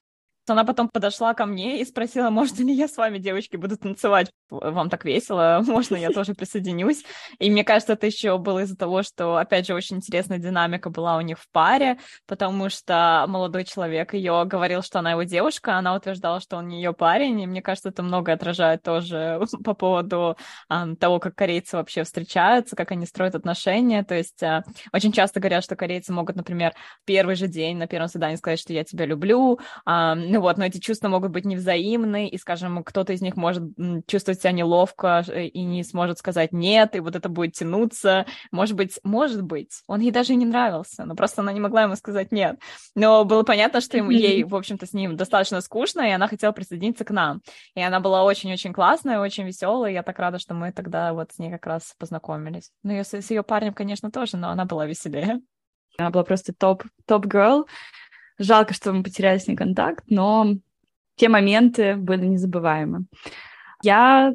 Она 0.48 0.66
потом 0.66 0.90
подошла 0.90 1.34
ко 1.34 1.46
мне 1.46 1.82
и 1.82 1.86
спросила, 1.86 2.30
можно 2.30 2.64
ли 2.64 2.74
я 2.74 2.88
с 2.88 2.98
вами, 2.98 3.20
девочки, 3.20 3.56
буду 3.58 3.78
танцевать? 3.78 4.30
Вам 4.62 4.90
так 4.90 5.06
весело, 5.06 5.64
можно 5.68 5.96
я 5.96 6.10
тоже 6.10 6.34
присоединюсь? 6.34 7.04
И 7.40 7.50
мне 7.50 7.64
кажется, 7.64 7.94
это 7.94 8.06
еще 8.06 8.38
было 8.38 8.60
из-за 8.60 8.76
того, 8.76 9.04
что, 9.04 9.38
опять 9.38 9.68
же, 9.68 9.74
очень 9.74 9.98
интересная 9.98 10.38
динамика 10.38 10.90
была 10.90 11.18
у 11.18 11.22
них 11.22 11.40
в 11.40 11.50
паре, 11.52 11.98
потому 12.28 12.70
что 12.70 13.26
молодой 13.28 13.64
человек 13.66 14.14
ее 14.14 14.46
говорил, 14.46 14.82
что 14.82 15.00
она 15.00 15.12
его 15.12 15.24
девушка, 15.24 15.78
она 15.78 15.96
утверждала, 15.96 16.40
что 16.40 16.58
он 16.58 16.70
ее 16.70 16.94
парень, 16.94 17.42
и 17.42 17.48
мне 17.48 17.62
кажется, 17.62 17.90
это 17.90 18.04
много 18.04 18.32
отражает 18.32 18.84
тоже 18.84 19.42
по 19.64 19.74
поводу 19.74 20.38
а, 20.70 20.96
того, 20.96 21.20
как 21.20 21.36
корейцы 21.36 21.78
вообще 21.78 22.04
встречаются, 22.04 22.76
как 22.76 22.92
они 22.92 23.06
строят 23.06 23.36
отношения, 23.36 24.04
то 24.04 24.16
есть 24.16 24.42
а, 24.44 24.64
очень 24.92 25.12
часто 25.12 25.40
говорят, 25.40 25.64
что 25.64 25.76
корейцы 25.76 26.14
могут, 26.14 26.36
например, 26.36 26.74
первый 27.06 27.36
же 27.36 27.48
день 27.48 27.78
на 27.78 27.88
первом 27.88 28.08
свидании 28.08 28.36
сказать, 28.36 28.60
что 28.60 28.74
я 28.74 28.84
тебя 28.84 29.06
люблю, 29.06 29.60
а, 29.86 30.16
ну 30.16 30.42
вот, 30.42 30.58
но 30.58 30.66
эти 30.66 30.80
чувства 30.80 31.08
могут 31.08 31.32
быть 31.32 31.46
невзаимны, 31.46 32.28
и, 32.28 32.38
скажем, 32.38 32.84
кто-то 32.84 33.14
из 33.14 33.22
них 33.22 33.36
может 33.36 33.64
чувствовать 34.08 34.42
себя 34.44 34.52
неловко 34.52 35.24
э, 35.28 35.48
и 35.48 35.64
не 35.64 35.84
сможет 35.84 36.20
сказать 36.20 36.52
нет, 36.52 36.96
и 36.96 37.00
вот 37.00 37.16
это 37.16 37.30
будет 37.30 37.54
тянуться. 37.54 38.26
Может 38.52 38.76
быть, 38.76 39.00
может 39.04 39.42
быть, 39.42 39.82
он 39.88 40.02
ей 40.02 40.12
даже 40.12 40.34
и 40.34 40.36
не 40.36 40.46
нравился, 40.46 41.06
но 41.06 41.16
просто 41.16 41.42
она 41.42 41.52
не 41.54 41.60
могла 41.60 41.84
ему 41.84 41.96
сказать 41.96 42.32
нет. 42.32 42.60
Но 42.96 43.26
было 43.26 43.44
понятно, 43.44 43.82
что 43.82 43.98
ему, 43.98 44.12
ей, 44.12 44.44
в 44.44 44.56
общем-то, 44.56 44.86
с 44.86 44.94
ним 44.94 45.16
достаточно 45.16 45.62
скучно, 45.62 46.02
и 46.02 46.12
она 46.12 46.28
хотела 46.28 46.52
присоединиться 46.52 47.06
к 47.06 47.12
нам. 47.12 47.42
И 47.76 47.82
она 47.82 48.00
была 48.00 48.24
очень-очень 48.24 48.74
классная, 48.74 49.20
очень 49.20 49.46
веселая, 49.46 49.92
я 49.92 50.04
так 50.04 50.20
рада, 50.20 50.40
что 50.40 50.54
мы 50.54 50.72
тогда 50.72 51.14
вот 51.14 51.32
с 51.32 51.40
ней 51.40 51.52
как 51.52 51.66
раз 51.66 51.96
познакомились. 51.98 52.72
Ну, 52.84 52.94
и 52.94 53.04
с, 53.04 53.14
с 53.14 53.32
ее 53.32 53.44
парнем, 53.44 53.74
конечно, 53.74 54.12
тоже, 54.12 54.38
но 54.38 54.50
она 54.50 54.66
была 54.66 54.86
веселее. 54.86 55.42
Она 55.98 56.10
была 56.10 56.24
просто 56.24 56.54
топ, 56.54 56.84
топ-герл. 57.06 57.68
Жалко, 58.40 58.74
что 58.74 58.92
мы 58.92 59.04
потеряли 59.04 59.38
с 59.38 59.48
ней 59.48 59.56
контакт, 59.56 60.04
но 60.08 60.56
те 61.16 61.30
моменты 61.30 61.96
были 61.96 62.26
незабываемы. 62.26 63.06
Я, 63.84 64.34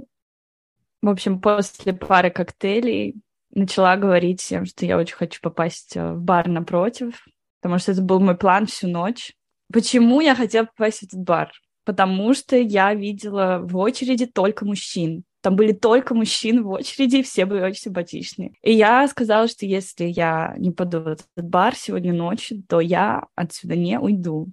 в 1.01 1.09
общем, 1.09 1.41
после 1.41 1.95
пары 1.95 2.31
коктейлей 2.31 3.17
начала 3.51 3.97
говорить 3.97 4.41
всем, 4.41 4.67
что 4.67 4.85
я 4.85 4.99
очень 4.99 5.17
хочу 5.17 5.41
попасть 5.41 5.97
э, 5.97 6.13
в 6.13 6.21
бар 6.21 6.49
напротив, 6.49 7.27
потому 7.61 7.79
что 7.79 7.93
это 7.93 8.03
был 8.03 8.21
мой 8.21 8.37
план 8.37 8.67
всю 8.67 8.89
ночь. 8.89 9.33
Почему 9.73 10.21
я 10.21 10.35
хотела 10.35 10.67
попасть 10.67 11.01
в 11.01 11.03
этот 11.05 11.21
бар? 11.21 11.51
Потому 11.85 12.35
что 12.35 12.57
я 12.57 12.93
видела 12.93 13.61
в 13.63 13.75
очереди 13.79 14.27
только 14.27 14.67
мужчин. 14.67 15.25
Там 15.41 15.57
были 15.57 15.73
только 15.73 16.15
мужчины 16.15 16.63
в 16.63 16.69
очереди, 16.69 17.17
и 17.17 17.23
все 17.23 17.47
были 17.47 17.63
очень 17.63 17.83
симпатичные. 17.83 18.53
И 18.63 18.73
я 18.73 19.09
сказала, 19.09 19.49
что 19.49 19.65
если 19.65 20.05
я 20.05 20.55
не 20.59 20.73
пойду 20.73 21.01
в 21.01 21.07
этот 21.07 21.27
бар 21.37 21.75
сегодня 21.75 22.13
ночью, 22.13 22.63
то 22.69 22.81
я 22.81 23.25
отсюда 23.35 23.77
не 23.77 23.99
уйду. 23.99 24.49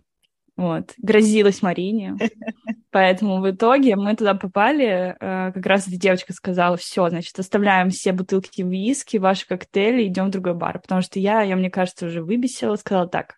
Вот. 0.58 0.94
Грозилась 0.98 1.62
Марине. 1.62 2.16
Поэтому 2.92 3.42
в 3.42 3.50
итоге 3.50 3.96
мы 3.96 4.16
туда 4.16 4.36
попали. 4.36 5.16
Э, 5.20 5.52
как 5.54 5.66
раз 5.66 5.88
эта 5.88 5.98
девочка 5.98 6.32
сказала, 6.32 6.78
все, 6.78 7.10
значит, 7.10 7.38
оставляем 7.38 7.90
все 7.90 8.14
бутылки 8.14 8.62
виски, 8.62 9.18
ваши 9.18 9.46
коктейли, 9.46 10.08
идем 10.08 10.28
в 10.28 10.32
другой 10.32 10.54
бар. 10.54 10.80
Потому 10.80 11.02
что 11.02 11.20
я, 11.20 11.42
я, 11.42 11.56
мне 11.56 11.70
кажется, 11.70 12.06
уже 12.06 12.24
выбесила, 12.24 12.76
сказала 12.76 13.08
так, 13.08 13.36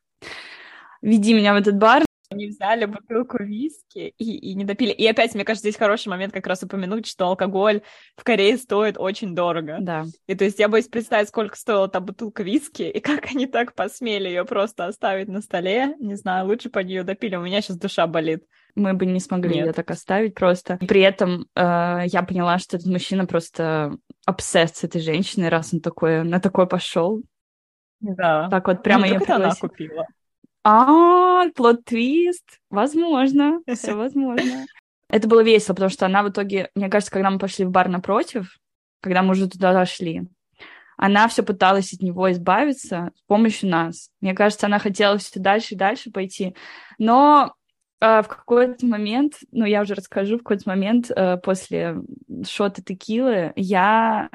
веди 1.02 1.34
меня 1.34 1.54
в 1.54 1.58
этот 1.58 1.78
бар, 1.78 2.04
они 2.30 2.48
взяли 2.48 2.86
бутылку 2.86 3.42
виски 3.44 4.14
и, 4.18 4.38
и 4.38 4.54
не 4.54 4.66
допили. 4.66 4.92
И 4.92 5.08
опять, 5.08 5.34
мне 5.34 5.46
кажется, 5.46 5.70
здесь 5.70 5.80
хороший 5.80 6.10
момент 6.10 6.34
как 6.34 6.46
раз 6.48 6.62
упомянуть, 6.64 7.08
что 7.08 7.28
алкоголь 7.28 7.82
в 8.16 8.24
Корее 8.24 8.58
стоит 8.58 8.98
очень 8.98 9.34
дорого. 9.34 9.78
Да. 9.80 10.06
И 10.28 10.36
то 10.36 10.44
есть 10.44 10.60
я 10.60 10.68
боюсь 10.68 10.88
представить, 10.88 11.30
сколько 11.30 11.56
стоила 11.56 11.88
та 11.88 12.00
бутылка 12.00 12.44
виски, 12.44 12.84
и 12.84 13.00
как 13.00 13.28
они 13.28 13.48
так 13.48 13.74
посмели 13.76 14.28
ее 14.28 14.46
просто 14.46 14.86
оставить 14.86 15.30
на 15.30 15.42
столе. 15.42 15.96
Не 16.00 16.16
знаю, 16.16 16.48
лучше 16.48 16.70
по 16.70 16.80
нее 16.80 17.04
допили. 17.04 17.36
У 17.36 17.42
меня 17.42 17.62
сейчас 17.62 17.78
душа 17.78 18.08
болит. 18.08 18.44
Мы 18.76 18.94
бы 18.94 19.06
не 19.06 19.20
смогли 19.20 19.58
ее 19.58 19.74
так 19.74 19.90
оставить 19.90 20.36
просто. 20.36 20.78
При 20.78 21.02
этом 21.02 21.48
э, 21.56 22.04
я 22.06 22.24
поняла, 22.24 22.60
что 22.60 22.78
этот 22.78 22.88
мужчина 22.88 23.26
просто 23.26 23.98
обсесс 24.26 24.74
с 24.74 24.84
этой 24.84 25.02
женщиной, 25.02 25.50
раз 25.50 25.74
он 25.74 25.80
такой, 25.80 26.24
на 26.24 26.40
такой 26.40 26.68
пошел. 26.68 27.24
Да. 28.00 28.50
Так 28.50 28.68
вот 28.68 28.84
прямо 28.84 29.08
ну, 29.08 29.14
я 29.14 29.18
это 29.18 29.36
она 29.36 29.56
купила. 29.56 30.06
А, 30.70 31.48
плод-твист. 31.56 32.60
Возможно, 32.70 33.62
все 33.74 33.94
возможно. 33.96 34.66
Это 35.10 35.26
было 35.26 35.42
весело, 35.42 35.74
потому 35.74 35.90
что 35.90 36.06
она 36.06 36.24
в 36.24 36.30
итоге, 36.30 36.70
мне 36.76 36.90
кажется, 36.90 37.10
когда 37.10 37.30
мы 37.30 37.40
пошли 37.40 37.64
в 37.64 37.72
бар 37.72 37.88
напротив, 37.88 38.58
когда 39.02 39.22
мы 39.22 39.32
уже 39.32 39.48
туда 39.48 39.72
зашли, 39.72 40.24
она 40.98 41.30
все 41.30 41.44
пыталась 41.44 41.94
от 41.94 42.02
него 42.02 42.30
избавиться 42.34 43.12
с 43.16 43.22
помощью 43.28 43.70
нас. 43.70 44.10
Мне 44.20 44.34
кажется, 44.34 44.66
она 44.66 44.78
хотела 44.80 45.18
все 45.18 45.40
дальше 45.40 45.76
и 45.76 45.78
дальше 45.78 46.12
пойти. 46.12 46.54
Но 46.98 47.54
э, 48.02 48.22
в 48.22 48.28
какой-то 48.28 48.86
момент, 48.88 49.36
ну, 49.54 49.64
я 49.64 49.84
уже 49.84 49.94
расскажу, 49.94 50.36
в 50.36 50.40
какой-то 50.40 50.68
момент 50.68 51.10
э, 51.10 51.38
после 51.38 51.96
шота 52.46 52.84
текилы 52.84 53.54
я 53.56 54.30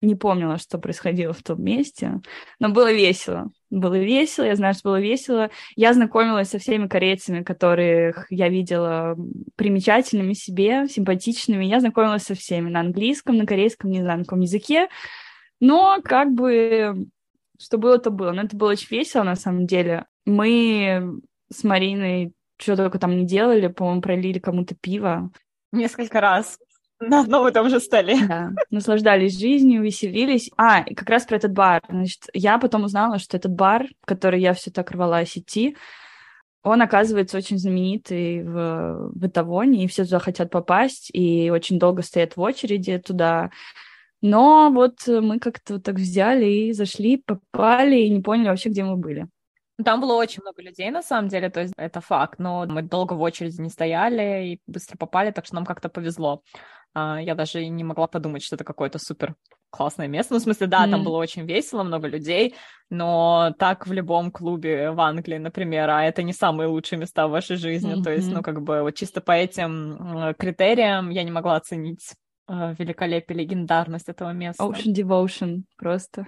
не 0.00 0.14
помнила, 0.14 0.58
что 0.58 0.78
происходило 0.78 1.32
в 1.32 1.42
том 1.42 1.62
месте, 1.62 2.20
но 2.58 2.68
было 2.68 2.92
весело. 2.92 3.50
Было 3.70 3.98
весело, 3.98 4.44
я 4.44 4.56
знаю, 4.56 4.74
что 4.74 4.90
было 4.90 5.00
весело. 5.00 5.50
Я 5.76 5.92
знакомилась 5.92 6.48
со 6.48 6.58
всеми 6.58 6.86
корейцами, 6.86 7.42
которых 7.42 8.26
я 8.30 8.48
видела 8.48 9.16
примечательными 9.56 10.32
себе, 10.32 10.86
симпатичными. 10.88 11.64
Я 11.64 11.80
знакомилась 11.80 12.22
со 12.22 12.34
всеми 12.34 12.70
на 12.70 12.80
английском, 12.80 13.36
на 13.36 13.46
корейском, 13.46 13.90
не 13.90 14.00
знаю, 14.00 14.18
на 14.18 14.24
каком 14.24 14.40
языке. 14.40 14.88
Но 15.60 16.00
как 16.02 16.32
бы 16.32 17.06
что 17.60 17.78
было, 17.78 17.98
то 17.98 18.10
было. 18.10 18.32
Но 18.32 18.42
это 18.42 18.56
было 18.56 18.70
очень 18.70 18.96
весело, 18.96 19.24
на 19.24 19.34
самом 19.34 19.66
деле. 19.66 20.06
Мы 20.24 21.20
с 21.50 21.64
Мариной 21.64 22.32
что 22.58 22.76
только 22.76 22.98
там 22.98 23.16
не 23.16 23.24
делали, 23.24 23.68
по-моему, 23.68 24.02
пролили 24.02 24.38
кому-то 24.38 24.74
пиво. 24.74 25.30
Несколько 25.72 26.20
раз. 26.20 26.58
На 27.00 27.20
одном 27.20 27.46
и 27.46 27.52
том 27.52 27.68
же 27.68 27.80
столе. 27.80 28.16
Да, 28.26 28.50
наслаждались 28.70 29.38
жизнью, 29.38 29.82
веселились. 29.82 30.50
А, 30.56 30.80
и 30.80 30.94
как 30.94 31.08
раз 31.08 31.24
про 31.24 31.36
этот 31.36 31.52
бар. 31.52 31.80
Значит, 31.88 32.24
я 32.32 32.58
потом 32.58 32.84
узнала, 32.84 33.18
что 33.18 33.36
этот 33.36 33.52
бар, 33.52 33.86
в 34.02 34.06
который 34.06 34.40
я 34.40 34.52
все 34.52 34.70
так 34.70 34.90
рвалась 34.90 35.38
идти, 35.38 35.76
он, 36.62 36.82
оказывается, 36.82 37.38
очень 37.38 37.58
знаменитый 37.58 38.42
в, 38.42 39.10
в 39.14 39.26
Этавоне, 39.26 39.84
и 39.84 39.86
все 39.86 40.04
туда 40.04 40.18
хотят 40.18 40.50
попасть, 40.50 41.08
и 41.12 41.50
очень 41.50 41.78
долго 41.78 42.02
стоят 42.02 42.36
в 42.36 42.40
очереди 42.40 42.98
туда. 42.98 43.50
Но 44.20 44.70
вот 44.72 45.06
мы 45.06 45.38
как-то 45.38 45.78
так 45.80 45.94
взяли 45.94 46.46
и 46.46 46.72
зашли, 46.72 47.16
попали, 47.16 47.96
и 47.96 48.10
не 48.10 48.20
поняли 48.20 48.48
вообще, 48.48 48.70
где 48.70 48.82
мы 48.82 48.96
были. 48.96 49.28
Там 49.84 50.00
было 50.00 50.14
очень 50.14 50.42
много 50.42 50.60
людей, 50.60 50.90
на 50.90 51.02
самом 51.02 51.28
деле, 51.28 51.50
то 51.50 51.60
есть 51.60 51.72
это 51.76 52.00
факт, 52.00 52.40
но 52.40 52.66
мы 52.66 52.82
долго 52.82 53.12
в 53.12 53.20
очереди 53.20 53.60
не 53.60 53.70
стояли 53.70 54.46
и 54.46 54.60
быстро 54.66 54.96
попали, 54.96 55.30
так 55.30 55.46
что 55.46 55.54
нам 55.54 55.64
как-то 55.64 55.88
повезло. 55.88 56.42
А, 56.98 57.20
я 57.20 57.34
даже 57.34 57.64
не 57.66 57.84
могла 57.84 58.06
подумать, 58.06 58.42
что 58.42 58.56
это 58.56 58.64
какое-то 58.64 58.98
супер 58.98 59.36
классное 59.70 60.08
место. 60.08 60.34
Ну, 60.34 60.40
в 60.40 60.42
смысле, 60.42 60.66
да, 60.66 60.86
mm. 60.86 60.90
там 60.90 61.04
было 61.04 61.18
очень 61.18 61.46
весело, 61.46 61.82
много 61.82 62.08
людей, 62.08 62.54
но 62.90 63.54
так 63.58 63.86
в 63.86 63.92
любом 63.92 64.30
клубе 64.32 64.90
в 64.90 65.00
Англии, 65.00 65.38
например, 65.38 65.90
а 65.90 66.04
это 66.04 66.22
не 66.22 66.32
самые 66.32 66.68
лучшие 66.68 66.98
места 66.98 67.28
в 67.28 67.32
вашей 67.32 67.56
жизни. 67.56 67.96
Mm-hmm. 67.96 68.02
То 68.02 68.10
есть, 68.10 68.32
ну, 68.32 68.42
как 68.42 68.62
бы 68.62 68.82
вот 68.82 68.94
чисто 68.94 69.20
по 69.20 69.32
этим 69.32 70.34
критериям 70.38 71.10
я 71.10 71.22
не 71.22 71.30
могла 71.30 71.56
оценить 71.56 72.14
э, 72.48 72.74
великолепие, 72.78 73.38
легендарность 73.38 74.08
этого 74.08 74.32
места. 74.32 74.64
Ocean 74.64 74.94
Devotion 74.94 75.62
просто. 75.76 76.26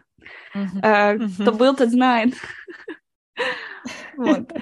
Mm-hmm. 0.54 1.42
Кто 1.42 1.52
был, 1.52 1.74
тот 1.74 1.88
знает. 1.88 2.34
вот. 4.16 4.52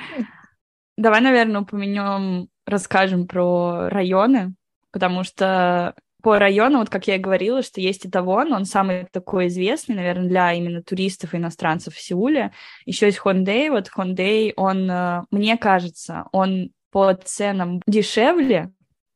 Давай, 0.97 1.21
наверное, 1.21 1.61
упомянем, 1.63 2.49
расскажем 2.65 3.27
про 3.27 3.89
районы, 3.89 4.55
потому 4.99 5.23
что 5.23 5.95
по 6.25 6.41
району, 6.41 6.81
вот 6.81 6.91
как 6.91 7.07
я 7.07 7.15
и 7.15 7.21
говорила, 7.21 7.63
что 7.63 7.81
есть 7.81 8.05
Итэвон, 8.05 8.53
он 8.53 8.65
самый 8.65 9.07
такой 9.13 9.47
известный, 9.47 9.95
наверное, 9.95 10.29
для 10.29 10.53
именно 10.53 10.83
туристов 10.83 11.33
и 11.33 11.37
иностранцев 11.37 11.95
в 11.95 12.01
Сеуле. 12.01 12.51
Еще 12.85 13.07
есть 13.07 13.19
Хондей, 13.19 13.71
вот 13.71 13.89
Хондей, 13.89 14.53
он, 14.57 14.91
э, 14.91 15.23
мне 15.31 15.57
кажется, 15.57 16.25
он 16.33 16.73
по 16.91 17.15
ценам 17.15 17.81
дешевле, 17.87 18.73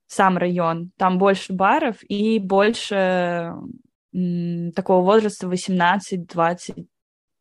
сам 0.06 0.38
район, 0.38 0.92
там 0.96 1.18
больше 1.18 1.52
баров 1.52 1.96
и 2.08 2.38
больше 2.38 3.56
такого 4.12 5.04
возраста 5.04 5.48
18-20 5.48 6.86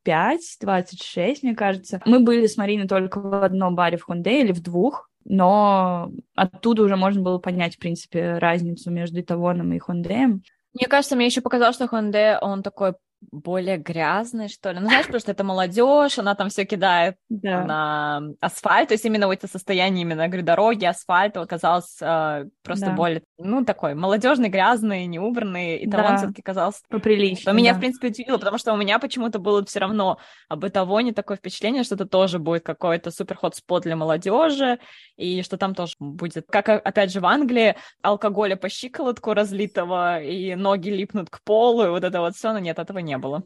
25-26, 0.03 1.39
мне 1.43 1.53
кажется. 1.53 2.01
Мы 2.07 2.21
были 2.21 2.47
с 2.47 2.57
Мариной 2.57 2.87
только 2.87 3.19
в 3.19 3.43
одном 3.43 3.75
баре 3.75 3.97
в 3.97 4.03
Хонде 4.03 4.41
или 4.41 4.51
в 4.51 4.59
двух, 4.59 5.10
но 5.25 6.11
оттуда 6.35 6.83
уже 6.83 6.95
можно 6.95 7.21
было 7.21 7.37
понять, 7.37 7.75
в 7.75 7.79
принципе, 7.79 8.37
разницу 8.37 8.91
между 8.91 9.19
Итавоном 9.19 9.73
и 9.73 9.79
Хондеем. 9.79 10.43
Мне 10.73 10.87
кажется, 10.87 11.15
мне 11.15 11.25
еще 11.25 11.41
показалось, 11.41 11.75
что 11.75 11.87
Хонде, 11.87 12.37
он 12.41 12.63
такой 12.63 12.93
более 13.31 13.77
грязный, 13.77 14.49
что 14.49 14.71
ли. 14.71 14.79
Ну, 14.79 14.87
знаешь, 14.87 15.05
потому 15.05 15.19
что 15.21 15.31
это 15.31 15.43
молодежь, 15.43 16.17
она 16.17 16.35
там 16.35 16.49
все 16.49 16.65
кидает 16.65 17.15
да. 17.29 17.63
на 17.63 18.21
асфальт. 18.39 18.89
То 18.89 18.93
есть 18.95 19.05
именно 19.05 19.27
вот 19.27 19.33
это 19.33 19.47
состояние 19.47 20.01
именно, 20.01 20.27
говорю, 20.27 20.43
дороги, 20.43 20.85
асфальта 20.85 21.41
оказалось 21.41 21.97
э, 22.01 22.45
просто 22.63 22.87
да. 22.87 22.93
более, 22.93 23.23
ну, 23.37 23.63
такой 23.63 23.93
молодежный, 23.93 24.49
грязный, 24.49 25.05
неубранный. 25.05 25.77
И 25.77 25.89
там 25.89 26.01
да. 26.01 26.09
он 26.11 26.17
все-таки 26.17 26.41
казался 26.41 26.79
поприличнее. 26.89 27.41
Что 27.41 27.51
да. 27.51 27.57
меня, 27.57 27.73
в 27.73 27.79
принципе, 27.79 28.07
удивило, 28.07 28.37
потому 28.37 28.57
что 28.57 28.73
у 28.73 28.77
меня 28.77 28.99
почему-то 28.99 29.39
было 29.39 29.63
все 29.65 29.79
равно 29.79 30.17
об 30.49 30.65
не 31.01 31.13
такое 31.13 31.37
впечатление, 31.37 31.83
что 31.83 31.95
это 31.95 32.05
тоже 32.05 32.39
будет 32.39 32.63
какой-то 32.63 33.11
супер 33.11 33.35
хот-спот 33.35 33.83
для 33.83 33.95
молодежи, 33.95 34.79
и 35.17 35.41
что 35.43 35.57
там 35.57 35.75
тоже 35.75 35.95
будет, 35.99 36.45
как, 36.49 36.69
опять 36.69 37.11
же, 37.11 37.19
в 37.19 37.25
Англии, 37.25 37.75
алкоголя 38.01 38.55
по 38.55 38.69
щиколотку 38.69 39.33
разлитого, 39.33 40.21
и 40.21 40.55
ноги 40.55 40.89
липнут 40.89 41.29
к 41.29 41.41
полу, 41.43 41.85
и 41.85 41.89
вот 41.89 42.03
это 42.03 42.21
вот 42.21 42.35
все, 42.35 42.53
но 42.53 42.59
нет, 42.59 42.79
этого 42.79 42.99
не 43.11 43.17
было. 43.17 43.43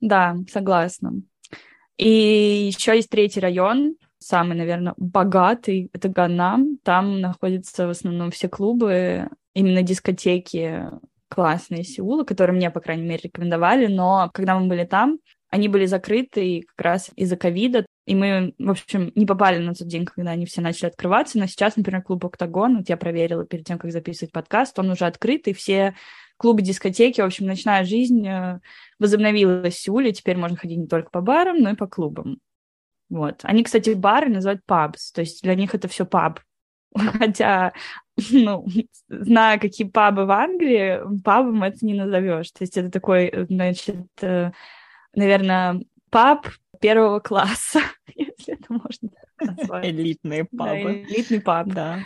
Да, 0.00 0.36
согласна. 0.50 1.14
И 1.96 2.66
еще 2.68 2.94
есть 2.94 3.08
третий 3.08 3.40
район, 3.40 3.96
самый, 4.18 4.56
наверное, 4.56 4.94
богатый, 4.98 5.88
это 5.94 6.08
Ганнам. 6.08 6.76
Там 6.82 7.20
находятся 7.20 7.86
в 7.86 7.90
основном 7.90 8.30
все 8.30 8.48
клубы, 8.48 9.28
именно 9.54 9.82
дискотеки 9.82 10.90
классные 11.28 11.82
Сеула, 11.82 12.24
которые 12.24 12.54
мне, 12.54 12.70
по 12.70 12.80
крайней 12.80 13.04
мере, 13.04 13.22
рекомендовали, 13.24 13.86
но 13.86 14.30
когда 14.32 14.58
мы 14.58 14.68
были 14.68 14.84
там, 14.84 15.18
они 15.48 15.68
были 15.68 15.86
закрыты 15.86 16.62
как 16.74 16.84
раз 16.84 17.10
из-за 17.16 17.36
ковида, 17.36 17.86
и 18.04 18.14
мы, 18.14 18.54
в 18.58 18.70
общем, 18.70 19.10
не 19.14 19.26
попали 19.26 19.58
на 19.58 19.74
тот 19.74 19.88
день, 19.88 20.04
когда 20.04 20.32
они 20.32 20.44
все 20.44 20.60
начали 20.60 20.88
открываться, 20.88 21.38
но 21.38 21.46
сейчас, 21.46 21.76
например, 21.76 22.02
клуб 22.02 22.26
«Октагон», 22.26 22.78
вот 22.78 22.88
я 22.88 22.96
проверила 22.96 23.44
перед 23.44 23.64
тем, 23.64 23.78
как 23.78 23.90
записывать 23.90 24.32
подкаст, 24.32 24.78
он 24.78 24.90
уже 24.90 25.06
открыт, 25.06 25.48
и 25.48 25.54
все 25.54 25.94
клубы, 26.36 26.62
дискотеки, 26.62 27.20
в 27.20 27.24
общем, 27.24 27.46
ночная 27.46 27.84
жизнь 27.84 28.26
э, 28.26 28.60
возобновилась 28.98 29.74
в 29.74 29.80
Сеуле, 29.80 30.12
теперь 30.12 30.36
можно 30.36 30.56
ходить 30.56 30.78
не 30.78 30.86
только 30.86 31.10
по 31.10 31.20
барам, 31.20 31.58
но 31.58 31.70
и 31.70 31.76
по 31.76 31.86
клубам. 31.86 32.38
Вот. 33.08 33.40
Они, 33.42 33.62
кстати, 33.62 33.90
бары 33.90 34.28
называют 34.28 34.62
пабс, 34.66 35.12
то 35.12 35.20
есть 35.20 35.42
для 35.42 35.54
них 35.54 35.74
это 35.74 35.88
все 35.88 36.04
паб. 36.04 36.40
Хотя, 36.94 37.72
ну, 38.30 38.66
зная, 39.08 39.58
какие 39.58 39.86
пабы 39.86 40.26
в 40.26 40.30
Англии, 40.30 41.00
пабом 41.22 41.62
это 41.62 41.84
не 41.84 41.94
назовешь. 41.94 42.50
То 42.50 42.62
есть 42.62 42.76
это 42.76 42.90
такой, 42.90 43.32
значит, 43.48 44.06
э, 44.20 44.50
наверное, 45.14 45.80
паб 46.10 46.48
первого 46.80 47.20
класса, 47.20 47.80
если 48.14 48.54
это 48.54 48.72
можно 48.72 49.10
назвать. 49.40 49.86
Элитные 49.86 50.44
пабы. 50.44 50.82
Да, 50.82 50.92
элитный 50.92 51.40
паб. 51.40 51.68
Да. 51.68 52.00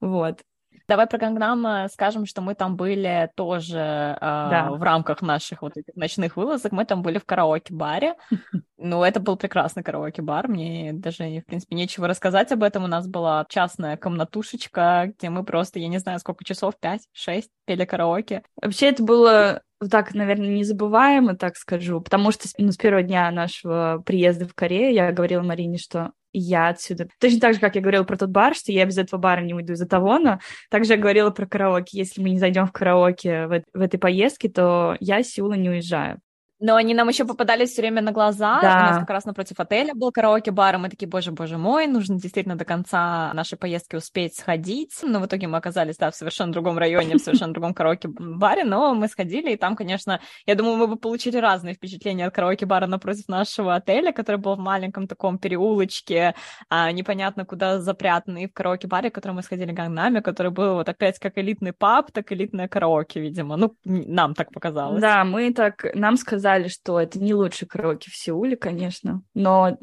Вот. 0.00 0.42
Давай 0.92 1.06
про 1.06 1.16
Гангнам 1.16 1.88
скажем, 1.88 2.26
что 2.26 2.42
мы 2.42 2.54
там 2.54 2.76
были 2.76 3.30
тоже 3.34 3.78
э, 3.78 4.18
да. 4.20 4.68
в 4.72 4.82
рамках 4.82 5.22
наших 5.22 5.62
вот 5.62 5.74
этих 5.78 5.96
ночных 5.96 6.36
вылазок. 6.36 6.70
Мы 6.70 6.84
там 6.84 7.00
были 7.00 7.16
в 7.16 7.24
караоке-баре. 7.24 8.16
Ну, 8.84 9.04
это 9.04 9.20
был 9.20 9.36
прекрасный 9.36 9.84
караоке-бар. 9.84 10.48
Мне 10.48 10.92
даже, 10.92 11.22
в 11.22 11.46
принципе, 11.46 11.76
нечего 11.76 12.08
рассказать 12.08 12.50
об 12.50 12.64
этом. 12.64 12.82
У 12.82 12.88
нас 12.88 13.06
была 13.06 13.46
частная 13.48 13.96
комнатушечка, 13.96 15.12
где 15.16 15.30
мы 15.30 15.44
просто, 15.44 15.78
я 15.78 15.86
не 15.86 15.98
знаю, 15.98 16.18
сколько 16.18 16.44
часов, 16.44 16.74
пять, 16.80 17.02
шесть, 17.12 17.50
пели 17.64 17.84
караоке. 17.84 18.42
Вообще 18.60 18.88
это 18.88 19.04
было 19.04 19.62
так, 19.88 20.14
наверное, 20.14 20.48
незабываемо, 20.48 21.36
так 21.36 21.56
скажу, 21.56 22.00
потому 22.00 22.32
что 22.32 22.48
ну, 22.58 22.72
с 22.72 22.76
первого 22.76 23.04
дня 23.04 23.30
нашего 23.30 24.02
приезда 24.04 24.48
в 24.48 24.54
Корею 24.54 24.92
я 24.92 25.12
говорила 25.12 25.42
Марине, 25.42 25.78
что 25.78 26.10
я 26.32 26.68
отсюда. 26.68 27.08
Точно 27.18 27.40
так 27.40 27.54
же, 27.54 27.60
как 27.60 27.74
я 27.74 27.80
говорила 27.80 28.04
про 28.04 28.16
тот 28.16 28.30
бар, 28.30 28.54
что 28.54 28.72
я 28.72 28.84
без 28.84 28.98
этого 28.98 29.20
бара 29.20 29.40
не 29.40 29.54
уйду 29.54 29.74
из-за 29.74 29.86
того, 29.86 30.18
но 30.18 30.40
также 30.70 30.94
я 30.94 30.98
говорила 30.98 31.30
про 31.30 31.46
караоке. 31.46 31.98
Если 31.98 32.20
мы 32.22 32.30
не 32.30 32.38
зайдем 32.38 32.66
в 32.66 32.72
караоке 32.72 33.46
в, 33.46 33.62
в 33.74 33.80
этой 33.80 33.98
поездке, 33.98 34.48
то 34.48 34.96
я 35.00 35.22
с 35.22 35.28
Сеула 35.28 35.54
не 35.54 35.70
уезжаю. 35.70 36.20
Но 36.62 36.76
они 36.76 36.94
нам 36.94 37.08
еще 37.08 37.24
попадались 37.24 37.70
все 37.70 37.82
время 37.82 38.02
на 38.02 38.12
глаза. 38.12 38.60
Да. 38.62 38.68
У 38.68 38.90
нас 38.90 38.98
как 39.00 39.10
раз 39.10 39.24
напротив 39.24 39.58
отеля 39.58 39.94
был 39.94 40.12
караоке-бар, 40.12 40.76
и 40.76 40.78
мы 40.78 40.88
такие, 40.88 41.08
боже, 41.08 41.32
боже 41.32 41.58
мой, 41.58 41.88
нужно 41.88 42.20
действительно 42.20 42.54
до 42.54 42.64
конца 42.64 43.32
нашей 43.34 43.58
поездки 43.58 43.96
успеть 43.96 44.36
сходить. 44.36 44.96
Но 45.02 45.18
в 45.18 45.26
итоге 45.26 45.48
мы 45.48 45.58
оказались, 45.58 45.96
да, 45.96 46.12
в 46.12 46.14
совершенно 46.14 46.52
другом 46.52 46.78
районе, 46.78 47.16
в 47.16 47.18
совершенно 47.18 47.52
другом 47.52 47.74
караоке-баре, 47.74 48.62
но 48.62 48.94
мы 48.94 49.08
сходили, 49.08 49.50
и 49.50 49.56
там, 49.56 49.74
конечно, 49.74 50.20
я 50.46 50.54
думаю, 50.54 50.76
мы 50.76 50.86
бы 50.86 50.96
получили 50.96 51.36
разные 51.36 51.74
впечатления 51.74 52.26
от 52.26 52.34
караоке-бара 52.34 52.86
напротив 52.86 53.26
нашего 53.26 53.74
отеля, 53.74 54.12
который 54.12 54.36
был 54.36 54.54
в 54.54 54.60
маленьком 54.60 55.08
таком 55.08 55.38
переулочке, 55.38 56.36
а, 56.68 56.92
непонятно 56.92 57.44
куда 57.44 57.80
запрятанный, 57.80 58.46
в 58.46 58.52
караоке-баре, 58.52 59.10
в 59.10 59.12
который 59.12 59.32
мы 59.32 59.42
сходили 59.42 59.72
Гангнаме, 59.72 60.22
который 60.22 60.52
был 60.52 60.74
вот 60.74 60.88
опять 60.88 61.18
как 61.18 61.38
элитный 61.38 61.72
паб, 61.72 62.12
так 62.12 62.30
элитное 62.30 62.68
караоке, 62.68 63.20
видимо. 63.20 63.56
Ну, 63.56 63.74
нам 63.84 64.34
так 64.34 64.52
показалось. 64.52 65.00
Да, 65.00 65.24
мы 65.24 65.52
так, 65.52 65.86
нам 65.94 66.16
сказали, 66.16 66.51
сказали, 66.52 66.68
что 66.68 67.00
это 67.00 67.18
не 67.18 67.34
лучший 67.34 67.66
караоке 67.66 68.10
в 68.10 68.16
Сеуле, 68.16 68.56
конечно, 68.56 69.22
но 69.34 69.78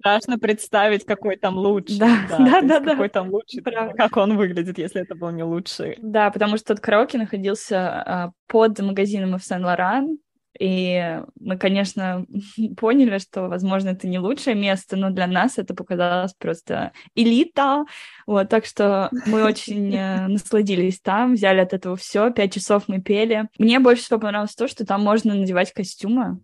страшно 0.00 0.38
представить, 0.38 1.04
какой 1.04 1.36
там 1.36 1.56
лучший. 1.56 1.98
Да, 1.98 2.16
да, 2.28 2.38
да, 2.38 2.60
да, 2.62 2.80
да. 2.80 2.90
Какой 2.92 3.08
там 3.08 3.30
лучший, 3.30 3.62
Правда. 3.62 3.94
как 3.94 4.16
он 4.16 4.36
выглядит, 4.36 4.78
если 4.78 5.02
это 5.02 5.14
был 5.14 5.30
не 5.30 5.42
лучший. 5.42 5.98
Да, 6.00 6.30
потому 6.30 6.56
что 6.56 6.68
тот 6.68 6.80
караоке 6.80 7.18
находился 7.18 8.02
а, 8.02 8.32
под 8.46 8.78
магазином 8.80 9.38
в 9.38 9.44
Сен-Лоран, 9.44 10.18
и 10.58 11.22
мы, 11.38 11.56
конечно, 11.56 12.26
поняли, 12.76 13.18
что, 13.18 13.48
возможно, 13.48 13.90
это 13.90 14.08
не 14.08 14.18
лучшее 14.18 14.56
место, 14.56 14.96
но 14.96 15.10
для 15.10 15.26
нас 15.26 15.58
это 15.58 15.74
показалось 15.74 16.34
просто 16.34 16.92
элита. 17.14 17.84
Вот, 18.26 18.48
так 18.48 18.66
что 18.66 19.10
мы 19.26 19.44
очень 19.44 19.94
э, 19.94 20.26
насладились 20.26 21.00
там, 21.00 21.34
взяли 21.34 21.60
от 21.60 21.72
этого 21.72 21.96
все. 21.96 22.30
Пять 22.30 22.54
часов 22.54 22.84
мы 22.88 23.00
пели. 23.00 23.48
Мне 23.58 23.78
больше 23.78 24.02
всего 24.02 24.18
понравилось 24.18 24.54
то, 24.54 24.68
что 24.68 24.84
там 24.84 25.02
можно 25.02 25.34
надевать 25.34 25.72
костюмы, 25.72 26.40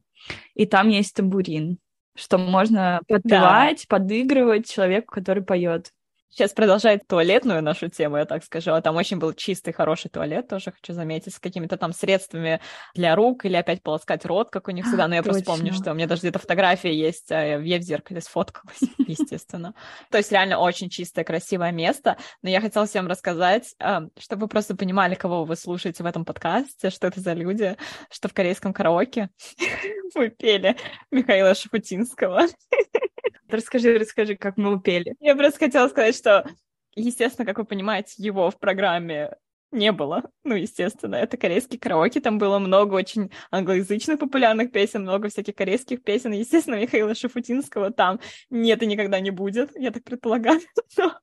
и 0.55 0.67
там 0.67 0.89
есть 0.89 1.15
тамбурин 1.15 1.79
что 2.19 2.39
можно 2.39 3.01
подпевать, 3.07 3.87
да. 3.89 3.99
подыгрывать 3.99 4.69
человеку, 4.69 5.13
который 5.15 5.45
поет. 5.45 5.93
Сейчас 6.29 6.53
продолжает 6.53 7.07
туалетную 7.07 7.63
нашу 7.63 7.89
тему, 7.89 8.19
я 8.19 8.25
так 8.25 8.45
скажу. 8.45 8.73
А 8.73 8.81
там 8.83 8.97
очень 8.97 9.19
был 9.19 9.33
чистый, 9.33 9.73
хороший 9.73 10.11
туалет, 10.11 10.49
тоже 10.49 10.73
хочу 10.73 10.93
заметить, 10.93 11.35
с 11.35 11.39
какими-то 11.39 11.77
там 11.77 11.93
средствами 11.93 12.61
для 12.95 13.15
рук 13.17 13.45
или 13.45 13.57
опять 13.57 13.83
полоскать 13.83 14.27
рот, 14.27 14.51
как 14.51 14.69
у 14.69 14.71
них 14.71 14.85
всегда. 14.87 15.09
Но 15.09 15.15
я 15.15 15.23
просто 15.23 15.45
помню, 15.45 15.73
что 15.73 15.93
у 15.93 15.95
меня 15.95 16.07
даже 16.07 16.21
где-то 16.21 16.39
фотография 16.39 16.95
есть, 16.95 17.33
а 17.33 17.43
я 17.43 17.79
в 17.79 17.83
зеркале 17.83 18.21
сфоткалась, 18.21 18.81
естественно. 18.99 19.75
То 20.11 20.19
есть 20.19 20.31
реально 20.31 20.59
очень 20.59 20.91
чистое, 20.91 21.25
красивое 21.25 21.73
место. 21.73 22.17
Но 22.43 22.51
я 22.51 22.61
хотела 22.61 22.87
всем 22.87 23.07
рассказать, 23.07 23.75
а, 23.79 24.03
чтобы 24.19 24.43
вы 24.43 24.49
просто 24.49 24.77
понимали, 24.77 25.15
кого 25.15 25.45
вы 25.45 25.57
слушаете 25.57 26.03
в 26.03 26.07
этом 26.07 26.25
подкасте, 26.25 26.91
что 26.91 27.07
это 27.07 27.21
за 27.21 27.33
люди, 27.33 27.77
что 28.11 28.29
в 28.29 28.35
корейском 28.35 28.73
караоке 28.73 29.31
мы 30.15 30.31
пели 30.31 30.77
Михаила 31.11 31.55
Шафутинского. 31.55 32.47
Расскажи, 33.49 33.99
расскажи, 33.99 34.37
как 34.37 34.57
мы 34.57 34.75
упели. 34.75 35.15
Я 35.21 35.37
просто 35.37 35.59
хотела 35.59 35.89
сказать, 35.89 36.17
что, 36.17 36.49
естественно, 36.95 37.47
как 37.47 37.59
вы 37.59 37.65
понимаете, 37.65 38.15
его 38.19 38.51
в 38.51 38.59
программе 38.59 39.37
не 39.71 39.93
было. 39.93 40.31
Ну, 40.45 40.55
естественно, 40.55 41.17
это 41.17 41.37
корейский 41.37 41.79
караоке, 41.79 42.21
там 42.21 42.39
было 42.39 42.59
много 42.59 42.95
очень 42.95 43.31
англоязычных 43.51 44.19
популярных 44.19 44.73
песен, 44.73 45.03
много 45.03 45.29
всяких 45.29 45.55
корейских 45.55 46.03
песен. 46.03 46.33
Естественно, 46.33 46.77
Михаила 46.77 47.15
Шафутинского 47.15 47.91
там 47.93 48.21
нет 48.51 48.83
и 48.83 48.87
никогда 48.87 49.21
не 49.21 49.31
будет, 49.31 49.71
я 49.77 49.91
так 49.91 50.05
предполагаю. 50.05 50.61
Но 50.97 51.19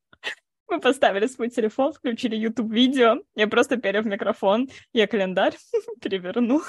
мы 0.68 0.80
поставили 0.80 1.28
свой 1.28 1.50
телефон, 1.50 1.94
включили 1.94 2.36
YouTube-видео, 2.36 3.18
я 3.36 3.48
просто 3.48 3.78
пели 3.78 4.02
микрофон, 4.02 4.70
я 4.94 5.08
календарь 5.08 5.56
переверну. 6.02 6.62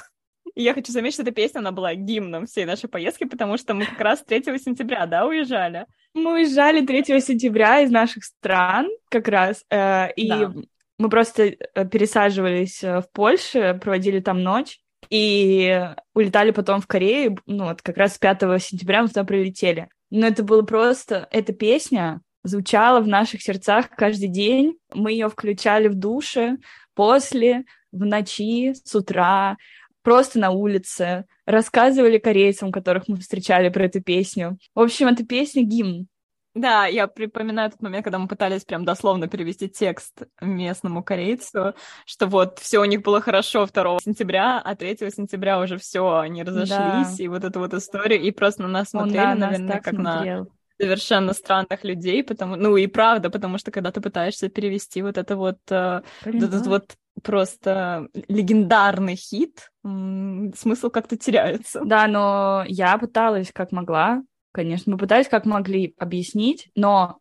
И 0.55 0.63
я 0.63 0.75
хочу 0.75 0.93
заметить, 0.93 1.15
что 1.15 1.23
эта 1.23 1.33
песня, 1.33 1.61
она 1.61 1.73
была 1.73 1.95
гимном 1.95 2.47
всей 2.47 2.65
нашей 2.65 2.89
поездки, 2.89 3.25
потому 3.25 3.57
что 3.57 3.75
мы 3.75 3.87
как 3.87 4.01
раз 4.01 4.23
3 4.23 4.43
сентября, 4.59 5.07
да, 5.07 5.27
уезжали? 5.27 5.87
Мы 6.15 6.35
уезжали 6.35 6.85
3 6.85 7.21
сентября 7.21 7.81
из 7.81 7.91
наших 7.91 8.25
стран 8.25 8.89
как 9.09 9.29
раз, 9.29 9.65
э, 9.71 10.13
и 10.13 10.29
да. 10.29 10.53
мы 10.99 11.09
просто 11.09 11.45
э, 11.45 11.89
пересаживались 11.89 12.85
э, 12.85 13.01
в 13.01 13.11
Польше, 13.11 13.79
проводили 13.83 14.21
там 14.21 14.43
ночь, 14.43 14.79
и 15.11 15.91
улетали 16.15 16.51
потом 16.51 16.81
в 16.81 16.87
Корею, 16.87 17.39
ну 17.47 17.65
вот 17.65 17.83
как 17.83 17.97
раз 17.97 18.17
5 18.19 18.41
сентября 18.63 19.03
мы 19.03 19.09
туда 19.09 19.25
прилетели. 19.25 19.89
Но 20.11 20.27
это 20.27 20.43
было 20.45 20.63
просто, 20.63 21.29
эта 21.31 21.53
песня 21.53 22.21
звучала 22.45 23.01
в 23.01 23.09
наших 23.09 23.43
сердцах 23.43 23.91
каждый 23.91 24.29
день, 24.29 24.79
мы 24.93 25.13
ее 25.13 25.29
включали 25.29 25.89
в 25.89 25.95
душе, 25.95 26.59
после, 26.95 27.65
в 27.91 28.05
ночи, 28.05 28.75
с 28.75 28.95
утра, 28.95 29.57
просто 30.05 30.39
на 30.39 30.51
улице, 30.51 31.25
рассказывали 31.47 32.19
корейцам, 32.19 32.71
которых 32.71 33.09
мы 33.09 33.17
встречали 33.17 33.71
про 33.71 33.87
эту 33.87 34.01
песню. 34.01 34.59
В 34.75 34.81
общем, 34.81 35.09
эта 35.09 35.25
песня 35.25 35.65
гимн. 35.65 36.07
Да, 36.55 36.87
я 36.87 37.09
припоминаю 37.09 37.73
тот 37.73 37.83
момент, 37.83 38.05
когда 38.05 38.21
мы 38.21 38.29
пытались 38.29 38.65
прям 38.65 38.85
дословно 38.85 39.27
перевести 39.27 39.69
текст 39.69 40.23
местному 40.41 41.03
корейцу, 41.03 41.75
что 42.07 42.29
вот 42.29 42.61
все 42.61 42.79
у 42.79 42.85
них 42.85 43.03
было 43.03 43.21
хорошо 43.21 43.67
2 43.67 43.99
сентября, 44.05 44.61
а 44.61 44.77
3 44.77 44.99
сентября 45.11 45.59
уже 45.59 45.79
все, 45.79 46.19
они 46.19 46.45
разошлись, 46.45 46.69
да. 46.69 47.15
и 47.19 47.27
вот 47.27 47.43
эту 47.43 47.59
вот 47.59 47.75
историю, 47.75 48.21
и 48.21 48.31
просто 48.31 48.63
на 48.63 48.69
нас 48.69 48.91
смотрели, 48.91 49.19
Он, 49.19 49.41
да, 49.41 49.47
наверное, 49.47 49.75
нас 49.75 49.85
как 49.85 49.95
смотрел. 49.95 50.45
на 50.45 50.47
совершенно 50.81 51.33
странных 51.33 51.83
людей, 51.83 52.23
потому, 52.23 52.55
ну 52.55 52.77
и 52.77 52.87
правда, 52.87 53.31
потому 53.31 53.59
что 53.59 53.73
когда 53.73 53.91
ты 53.91 54.01
пытаешься 54.01 54.49
перевести 54.49 55.03
вот 55.03 55.19
это 55.19 55.37
вот, 55.37 55.59
э, 55.71 56.03
Блин, 56.25 56.41
вот 56.41 56.49
этот 56.49 56.67
вот 56.69 56.97
просто 57.23 58.09
легендарный 58.29 59.17
хит, 59.17 59.71
смысл 59.83 60.91
как-то 60.91 61.17
теряется. 61.17 61.83
Да, 61.85 62.07
но 62.07 62.65
я 62.67 62.97
пыталась 62.99 63.51
как 63.53 63.73
могла, 63.73 64.23
конечно, 64.53 64.93
мы 64.93 64.99
пытались 64.99 65.29
как 65.29 65.47
могли 65.47 65.95
объяснить, 65.99 66.71
но, 66.75 67.19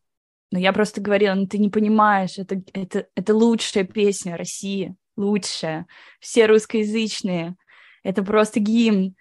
но 0.52 0.60
я 0.60 0.72
просто 0.72 1.02
говорила, 1.02 1.34
ну 1.34 1.48
ты 1.48 1.58
не 1.58 1.70
понимаешь, 1.70 2.38
это, 2.38 2.62
это, 2.74 3.08
это 3.16 3.36
лучшая 3.36 3.84
песня 3.86 4.38
России, 4.38 4.96
лучшая, 5.18 5.88
все 6.20 6.46
русскоязычные, 6.46 7.56
это 8.04 8.24
просто 8.24 8.60
гимн. 8.60 9.16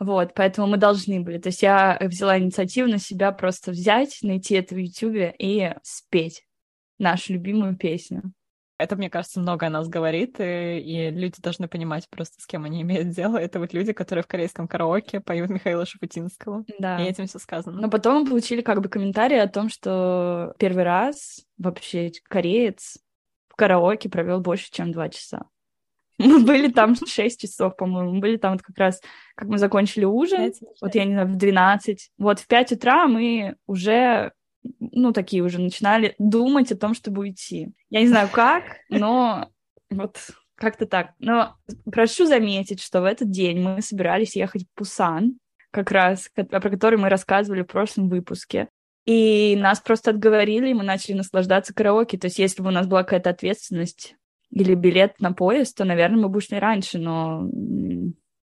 Вот, 0.00 0.34
поэтому 0.34 0.66
мы 0.66 0.76
должны 0.76 1.20
были. 1.20 1.38
То 1.38 1.48
есть 1.48 1.62
я 1.62 1.96
взяла 2.00 2.38
инициативу 2.38 2.88
на 2.88 2.98
себя 2.98 3.32
просто 3.32 3.70
взять, 3.70 4.18
найти 4.22 4.54
это 4.54 4.74
в 4.74 4.78
Ютубе 4.78 5.34
и 5.38 5.72
спеть 5.82 6.44
нашу 6.98 7.34
любимую 7.34 7.76
песню. 7.76 8.32
Это, 8.76 8.96
мне 8.96 9.08
кажется, 9.08 9.40
много 9.40 9.66
о 9.66 9.70
нас 9.70 9.88
говорит, 9.88 10.40
и, 10.40 10.80
и 10.80 11.10
люди 11.10 11.40
должны 11.40 11.68
понимать 11.68 12.08
просто, 12.10 12.40
с 12.40 12.46
кем 12.46 12.64
они 12.64 12.82
имеют 12.82 13.10
дело. 13.10 13.36
Это 13.36 13.60
вот 13.60 13.72
люди, 13.72 13.92
которые 13.92 14.24
в 14.24 14.26
корейском 14.26 14.66
караоке 14.66 15.20
поют 15.20 15.50
Михаила 15.50 15.86
Шафутинского. 15.86 16.64
Да. 16.80 17.00
И 17.00 17.08
этим 17.08 17.26
все 17.26 17.38
сказано. 17.38 17.80
Но 17.80 17.88
потом 17.88 18.22
мы 18.22 18.28
получили 18.28 18.62
как 18.62 18.80
бы 18.80 18.88
комментарий 18.88 19.40
о 19.40 19.48
том, 19.48 19.68
что 19.68 20.54
первый 20.58 20.82
раз 20.82 21.44
вообще 21.56 22.10
кореец 22.28 22.98
в 23.48 23.54
караоке 23.54 24.08
провел 24.08 24.40
больше, 24.40 24.70
чем 24.72 24.90
два 24.90 25.08
часа. 25.08 25.46
Мы 26.18 26.44
были 26.44 26.70
там 26.70 26.94
6 27.06 27.40
часов, 27.40 27.76
по-моему. 27.76 28.14
Мы 28.14 28.20
были 28.20 28.36
там 28.36 28.52
вот 28.52 28.62
как 28.62 28.76
раз, 28.78 29.00
как 29.34 29.48
мы 29.48 29.58
закончили 29.58 30.04
ужин, 30.04 30.52
вот 30.80 30.94
я 30.94 31.04
не 31.04 31.12
знаю, 31.12 31.28
в 31.28 31.36
12. 31.36 32.10
Вот 32.18 32.40
в 32.40 32.46
5 32.46 32.72
утра 32.72 33.06
мы 33.06 33.56
уже 33.66 34.32
ну, 34.78 35.12
такие 35.12 35.42
уже 35.42 35.60
начинали 35.60 36.14
думать 36.18 36.72
о 36.72 36.76
том, 36.76 36.94
чтобы 36.94 37.22
уйти. 37.22 37.72
Я 37.90 38.00
не 38.00 38.08
знаю 38.08 38.28
как, 38.32 38.64
но 38.88 39.50
вот 39.90 40.18
как-то 40.54 40.86
так. 40.86 41.12
Но 41.18 41.56
прошу 41.90 42.26
заметить, 42.26 42.82
что 42.82 43.00
в 43.00 43.04
этот 43.04 43.30
день 43.30 43.60
мы 43.60 43.82
собирались 43.82 44.36
ехать 44.36 44.62
в 44.62 44.74
Пусан, 44.74 45.38
как 45.70 45.90
раз, 45.90 46.30
про 46.34 46.70
который 46.70 46.98
мы 46.98 47.08
рассказывали 47.08 47.62
в 47.62 47.66
прошлом 47.66 48.08
выпуске. 48.08 48.68
И 49.04 49.56
нас 49.56 49.80
просто 49.80 50.10
отговорили, 50.10 50.70
и 50.70 50.74
мы 50.74 50.82
начали 50.82 51.14
наслаждаться 51.14 51.74
караоке. 51.74 52.16
То 52.16 52.28
есть, 52.28 52.38
если 52.38 52.62
бы 52.62 52.68
у 52.68 52.72
нас 52.72 52.86
была 52.86 53.02
какая-то 53.02 53.30
ответственность 53.30 54.16
или 54.50 54.74
билет 54.74 55.20
на 55.20 55.32
поезд, 55.32 55.76
то, 55.76 55.84
наверное, 55.84 56.22
мы 56.22 56.28
бы 56.28 56.38
ушли 56.38 56.58
раньше, 56.58 56.98
но 56.98 57.48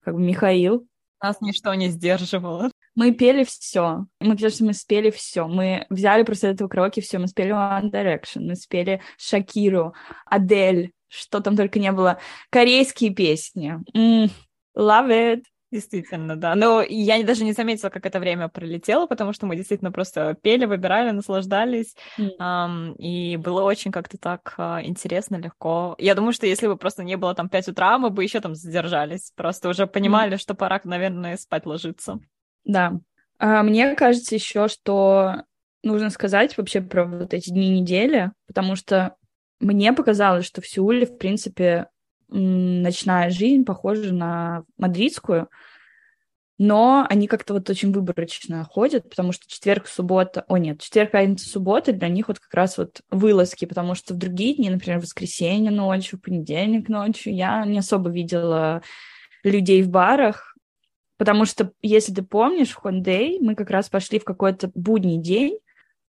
как 0.02 0.14
бы 0.14 0.20
Михаил... 0.20 0.88
Нас 1.22 1.40
ничто 1.40 1.74
не 1.74 1.88
сдерживало. 1.88 2.70
Мы 2.98 3.12
пели 3.12 3.44
все. 3.44 4.06
Мы, 4.18 4.37
конечно, 4.37 4.66
мы 4.66 4.72
спели 4.72 5.11
все. 5.11 5.46
Мы 5.46 5.87
взяли 5.88 6.24
просто 6.24 6.48
этого 6.48 6.66
караоке 6.66 7.00
все. 7.00 7.20
Мы 7.20 7.28
спели 7.28 7.52
One 7.52 7.92
Direction, 7.92 8.40
мы 8.40 8.56
спели 8.56 9.00
Шакиру, 9.16 9.94
Адель, 10.26 10.90
что 11.06 11.38
там 11.38 11.56
только 11.56 11.78
не 11.78 11.92
было. 11.92 12.18
Корейские 12.50 13.14
песни. 13.14 13.76
Mm, 13.94 14.30
love 14.76 15.11
it. 15.11 15.44
Действительно, 15.70 16.34
да. 16.34 16.56
Но 16.56 16.82
я 16.82 17.22
даже 17.22 17.44
не 17.44 17.52
заметила, 17.52 17.88
как 17.88 18.04
это 18.04 18.18
время 18.18 18.48
пролетело, 18.48 19.06
потому 19.06 19.32
что 19.32 19.46
мы 19.46 19.54
действительно 19.54 19.92
просто 19.92 20.37
пели, 20.42 20.64
выбирали, 20.64 21.12
наслаждались. 21.12 21.94
Mm. 22.18 22.30
Um, 22.40 22.96
и 22.96 23.37
было 23.37 23.62
очень 23.62 23.92
как-то 23.92 24.18
так 24.18 24.56
uh, 24.58 24.82
интересно, 24.84 25.37
легко. 25.37 25.94
Я 25.98 26.16
думаю, 26.16 26.32
что 26.32 26.48
если 26.48 26.66
бы 26.66 26.76
просто 26.76 27.04
не 27.04 27.16
было 27.16 27.32
там 27.37 27.48
5 27.48 27.68
утра, 27.68 27.96
мы 27.98 28.11
бы 28.11 28.24
еще 28.24 28.40
там 28.40 28.56
задержались. 28.56 29.30
Просто 29.37 29.68
уже 29.68 29.87
понимали, 29.87 30.34
mm. 30.34 30.40
что 30.40 30.54
пора, 30.54 30.80
наверное, 30.82 31.37
спать 31.37 31.64
ложиться. 31.64 32.18
Да. 32.68 33.00
А 33.38 33.62
мне 33.64 33.96
кажется 33.96 34.35
еще, 34.37 34.68
что 34.68 35.42
нужно 35.83 36.11
сказать 36.11 36.57
вообще 36.57 36.81
про 36.81 37.04
вот 37.04 37.35
эти 37.35 37.50
дни 37.50 37.81
недели, 37.81 38.31
потому 38.46 38.76
что 38.76 39.16
мне 39.59 39.92
показалось, 39.92 40.44
что 40.44 40.61
в 40.61 40.68
Сеуле, 40.68 41.07
в 41.07 41.18
принципе, 41.18 41.87
ночная 42.28 43.31
жизнь 43.31 43.64
похожа 43.64 44.12
на 44.12 44.64
мадридскую, 44.76 45.48
но 46.59 47.07
они 47.09 47.26
как-то 47.26 47.54
вот 47.54 47.70
очень 47.70 47.92
выборочно 47.92 48.64
ходят, 48.64 49.09
потому 49.09 49.33
что 49.33 49.48
четверг, 49.48 49.87
суббота, 49.87 50.44
о 50.48 50.59
нет, 50.59 50.81
четверг, 50.83 51.12
пятница, 51.12 51.48
суббота 51.48 51.92
для 51.92 52.09
них 52.09 52.28
вот 52.28 52.40
как 52.40 52.52
раз 52.52 52.76
вот 52.76 53.00
вылазки, 53.11 53.64
потому 53.64 53.94
что 53.94 54.12
в 54.12 54.18
другие 54.18 54.57
дни, 54.57 54.68
например, 54.68 54.98
воскресенье 54.98 55.70
ночью, 55.70 56.20
понедельник 56.20 56.88
ночью, 56.88 57.35
я 57.35 57.64
не 57.64 57.78
особо 57.78 58.11
видела 58.11 58.83
людей 59.44 59.83
в 59.83 59.88
барах, 59.88 60.47
потому 61.18 61.44
что, 61.44 61.72
если 61.83 62.14
ты 62.14 62.22
помнишь, 62.22 62.70
в 62.70 62.76
Хондей 62.76 63.38
мы 63.40 63.54
как 63.54 63.70
раз 63.70 63.90
пошли 63.90 64.18
в 64.18 64.24
какой-то 64.24 64.70
будний 64.74 65.18
день, 65.18 65.59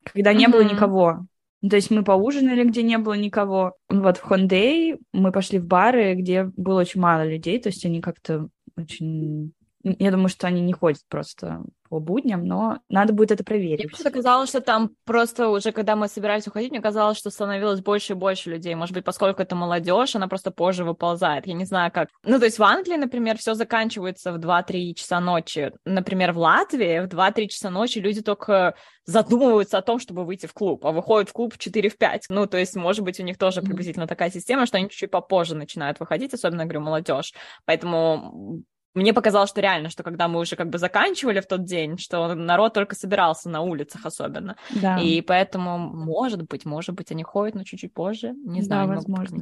когда 0.04 0.34
не 0.34 0.46
mm-hmm. 0.46 0.52
было 0.52 0.62
никого. 0.62 1.26
То 1.68 1.76
есть 1.76 1.90
мы 1.90 2.04
поужинали, 2.04 2.64
где 2.64 2.82
не 2.82 2.98
было 2.98 3.14
никого. 3.14 3.74
Вот 3.88 4.18
в 4.18 4.22
Хондей 4.22 4.98
мы 5.12 5.32
пошли 5.32 5.58
в 5.58 5.66
бары, 5.66 6.14
где 6.14 6.44
было 6.44 6.80
очень 6.80 7.00
мало 7.00 7.26
людей, 7.26 7.58
то 7.58 7.70
есть 7.70 7.84
они 7.86 8.02
как-то 8.02 8.48
очень 8.76 9.52
я 9.98 10.10
думаю, 10.10 10.28
что 10.28 10.48
они 10.48 10.60
не 10.60 10.72
ходят 10.72 11.00
просто 11.08 11.62
по 11.88 12.00
будням, 12.00 12.44
но 12.44 12.78
надо 12.88 13.12
будет 13.12 13.32
это 13.32 13.44
проверить. 13.44 13.84
Мне 13.84 13.88
просто 13.88 14.10
казалось, 14.10 14.48
что 14.48 14.60
там 14.60 14.90
просто 15.04 15.48
уже, 15.48 15.72
когда 15.72 15.96
мы 15.96 16.08
собирались 16.08 16.46
уходить, 16.46 16.70
мне 16.70 16.80
казалось, 16.80 17.18
что 17.18 17.30
становилось 17.30 17.80
больше 17.80 18.12
и 18.12 18.16
больше 18.16 18.50
людей. 18.50 18.74
Может 18.74 18.94
быть, 18.94 19.04
поскольку 19.04 19.42
это 19.42 19.54
молодежь, 19.54 20.16
она 20.16 20.28
просто 20.28 20.50
позже 20.50 20.84
выползает. 20.84 21.46
Я 21.46 21.54
не 21.54 21.64
знаю, 21.64 21.90
как. 21.92 22.08
Ну, 22.24 22.38
то 22.38 22.44
есть 22.44 22.58
в 22.58 22.62
Англии, 22.62 22.96
например, 22.96 23.38
все 23.38 23.54
заканчивается 23.54 24.32
в 24.32 24.38
2-3 24.38 24.94
часа 24.94 25.20
ночи. 25.20 25.72
Например, 25.84 26.32
в 26.32 26.38
Латвии 26.38 27.00
в 27.00 27.06
2-3 27.06 27.48
часа 27.48 27.70
ночи 27.70 27.98
люди 27.98 28.22
только 28.22 28.74
задумываются 29.04 29.78
о 29.78 29.82
том, 29.82 29.98
чтобы 29.98 30.24
выйти 30.24 30.46
в 30.46 30.52
клуб, 30.52 30.84
а 30.84 30.92
выходят 30.92 31.28
в 31.30 31.32
клуб 31.32 31.54
в 31.54 31.58
4-5. 31.58 32.22
Ну, 32.28 32.46
то 32.46 32.58
есть, 32.58 32.74
может 32.76 33.04
быть, 33.04 33.20
у 33.20 33.22
них 33.22 33.38
тоже 33.38 33.62
приблизительно 33.62 34.06
такая 34.06 34.30
система, 34.30 34.66
что 34.66 34.78
они 34.78 34.90
чуть-чуть 34.90 35.10
попозже 35.10 35.54
начинают 35.54 36.00
выходить, 36.00 36.34
особенно, 36.34 36.64
говорю, 36.64 36.80
молодежь. 36.80 37.32
Поэтому 37.64 38.62
мне 38.96 39.12
показалось, 39.12 39.50
что 39.50 39.60
реально, 39.60 39.90
что 39.90 40.02
когда 40.02 40.26
мы 40.26 40.40
уже 40.40 40.56
как 40.56 40.70
бы 40.70 40.78
заканчивали 40.78 41.40
в 41.40 41.46
тот 41.46 41.64
день, 41.64 41.98
что 41.98 42.34
народ 42.34 42.72
только 42.74 42.96
собирался 42.96 43.48
на 43.48 43.60
улицах 43.60 44.06
особенно. 44.06 44.56
Да. 44.70 44.98
И 44.98 45.20
поэтому, 45.20 45.78
может 45.78 46.42
быть, 46.48 46.64
может 46.64 46.94
быть, 46.94 47.12
они 47.12 47.22
ходят, 47.22 47.54
но 47.54 47.62
чуть-чуть 47.62 47.92
позже. 47.92 48.32
Не 48.44 48.62
знаю, 48.62 48.86
да, 48.86 48.92
не 48.92 48.96
возможно. 48.96 49.36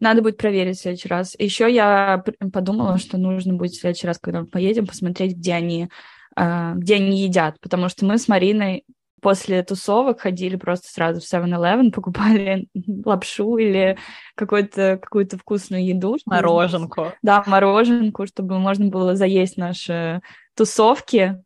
Надо 0.00 0.22
будет 0.22 0.36
проверить 0.36 0.78
в 0.78 0.82
следующий 0.82 1.08
раз. 1.08 1.34
Еще 1.38 1.72
я 1.72 2.22
подумала, 2.52 2.98
что 2.98 3.16
нужно 3.16 3.54
будет 3.54 3.72
в 3.72 3.80
следующий 3.80 4.06
раз, 4.06 4.18
когда 4.18 4.40
мы 4.40 4.46
поедем, 4.46 4.86
посмотреть, 4.86 5.36
где 5.36 5.54
они, 5.54 5.88
а, 6.36 6.74
где 6.74 6.96
они 6.96 7.22
едят, 7.22 7.58
потому 7.60 7.88
что 7.88 8.04
мы 8.04 8.18
с 8.18 8.28
Мариной 8.28 8.84
после 9.20 9.62
тусовок 9.62 10.20
ходили 10.20 10.56
просто 10.56 10.88
сразу 10.88 11.20
в 11.20 11.24
7-Eleven, 11.24 11.90
покупали 11.92 12.68
лапшу 13.04 13.56
или 13.56 13.98
какую-то 14.34 14.98
какую-то 15.00 15.38
вкусную 15.38 15.84
еду. 15.84 16.16
Мороженку. 16.26 17.12
Да, 17.22 17.42
мороженку, 17.46 18.26
чтобы 18.26 18.58
можно 18.58 18.86
было 18.86 19.16
заесть 19.16 19.56
наши 19.56 20.20
тусовки. 20.56 21.42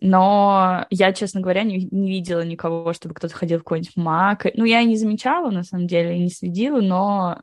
Но 0.00 0.86
я, 0.90 1.12
честно 1.12 1.40
говоря, 1.40 1.64
не, 1.64 1.88
не 1.90 2.08
видела 2.08 2.44
никого, 2.44 2.92
чтобы 2.92 3.14
кто-то 3.14 3.34
ходил 3.34 3.58
в 3.58 3.64
какой-нибудь 3.64 3.96
мак. 3.96 4.46
Ну, 4.54 4.64
я 4.64 4.80
и 4.80 4.86
не 4.86 4.96
замечала, 4.96 5.50
на 5.50 5.64
самом 5.64 5.88
деле, 5.88 6.16
и 6.16 6.20
не 6.20 6.30
следила, 6.30 6.80
но 6.80 7.40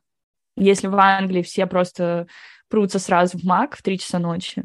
если 0.55 0.87
в 0.87 0.95
Англии 0.95 1.41
все 1.41 1.65
просто 1.67 2.27
прутся 2.69 2.99
сразу 2.99 3.37
в 3.37 3.43
мак 3.43 3.75
в 3.75 3.83
3 3.83 3.99
часа 3.99 4.19
ночи 4.19 4.63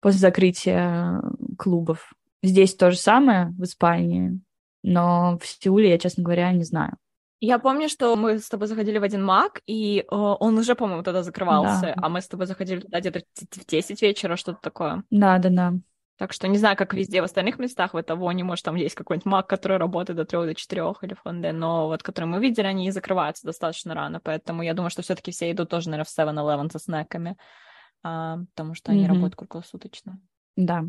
после 0.00 0.20
закрытия 0.20 1.22
клубов, 1.58 2.12
Здесь 2.42 2.74
то 2.74 2.90
же 2.90 2.98
самое 2.98 3.48
в 3.58 3.62
Испании, 3.62 4.40
но 4.82 5.38
в 5.40 5.46
Сеуле 5.46 5.90
я, 5.90 5.98
честно 5.98 6.22
говоря, 6.24 6.50
не 6.52 6.64
знаю. 6.64 6.96
Я 7.44 7.58
помню, 7.58 7.88
что 7.88 8.14
мы 8.14 8.38
с 8.38 8.48
тобой 8.48 8.68
заходили 8.68 8.98
в 8.98 9.02
один 9.02 9.24
маг, 9.24 9.62
и 9.66 9.98
э, 9.98 10.04
он 10.08 10.56
уже, 10.58 10.76
по-моему, 10.76 11.02
тогда 11.02 11.24
закрывался, 11.24 11.80
да. 11.80 11.94
а 11.96 12.08
мы 12.08 12.20
с 12.20 12.28
тобой 12.28 12.46
заходили 12.46 12.80
туда 12.80 13.00
где-то 13.00 13.22
в 13.34 13.66
10 13.66 14.00
вечера, 14.00 14.36
что-то 14.36 14.60
такое. 14.62 15.02
Да, 15.10 15.38
да, 15.38 15.48
да. 15.48 15.72
Так 16.18 16.32
что 16.32 16.46
не 16.46 16.56
знаю, 16.56 16.76
как 16.76 16.94
везде 16.94 17.20
в 17.20 17.24
остальных 17.24 17.58
местах, 17.58 17.94
в 17.94 17.96
этого 17.96 18.30
не 18.30 18.44
может, 18.44 18.64
там 18.64 18.76
есть 18.76 18.94
какой-нибудь 18.94 19.26
маг, 19.26 19.48
который 19.48 19.76
работает 19.78 20.16
до 20.18 20.24
трех, 20.24 20.46
до 20.46 20.54
четырех 20.54 21.02
или 21.02 21.14
фонде, 21.14 21.50
но 21.50 21.88
вот, 21.88 22.04
которые 22.04 22.30
мы 22.30 22.38
видели, 22.38 22.66
они 22.66 22.92
закрываются 22.92 23.44
достаточно 23.44 23.92
рано, 23.92 24.20
поэтому 24.22 24.62
я 24.62 24.72
думаю, 24.72 24.90
что 24.90 25.02
все-таки 25.02 25.32
все 25.32 25.50
идут 25.50 25.68
тоже, 25.68 25.90
наверное, 25.90 26.04
в 26.04 26.16
7-Eleven 26.16 26.70
со 26.70 26.78
снеками, 26.78 27.36
а, 28.04 28.38
потому 28.54 28.74
что 28.74 28.92
они 28.92 29.02
mm-hmm. 29.02 29.08
работают 29.08 29.34
круглосуточно. 29.34 30.20
Да. 30.54 30.84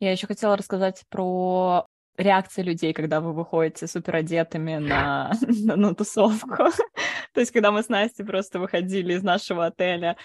Я 0.00 0.12
еще 0.12 0.26
хотела 0.26 0.56
рассказать 0.56 1.04
про 1.08 1.86
реакции 2.16 2.62
людей, 2.62 2.92
когда 2.92 3.20
вы 3.20 3.32
выходите 3.32 3.86
супер 3.86 4.16
одетыми 4.16 4.76
на, 4.76 5.32
на, 5.40 5.76
на 5.76 5.94
тусовку. 5.94 6.56
То 7.32 7.40
есть, 7.40 7.52
когда 7.52 7.70
мы 7.70 7.82
с 7.82 7.88
Настей 7.88 8.24
просто 8.24 8.58
выходили 8.58 9.14
из 9.14 9.22
нашего 9.22 9.66
отеля 9.66 10.16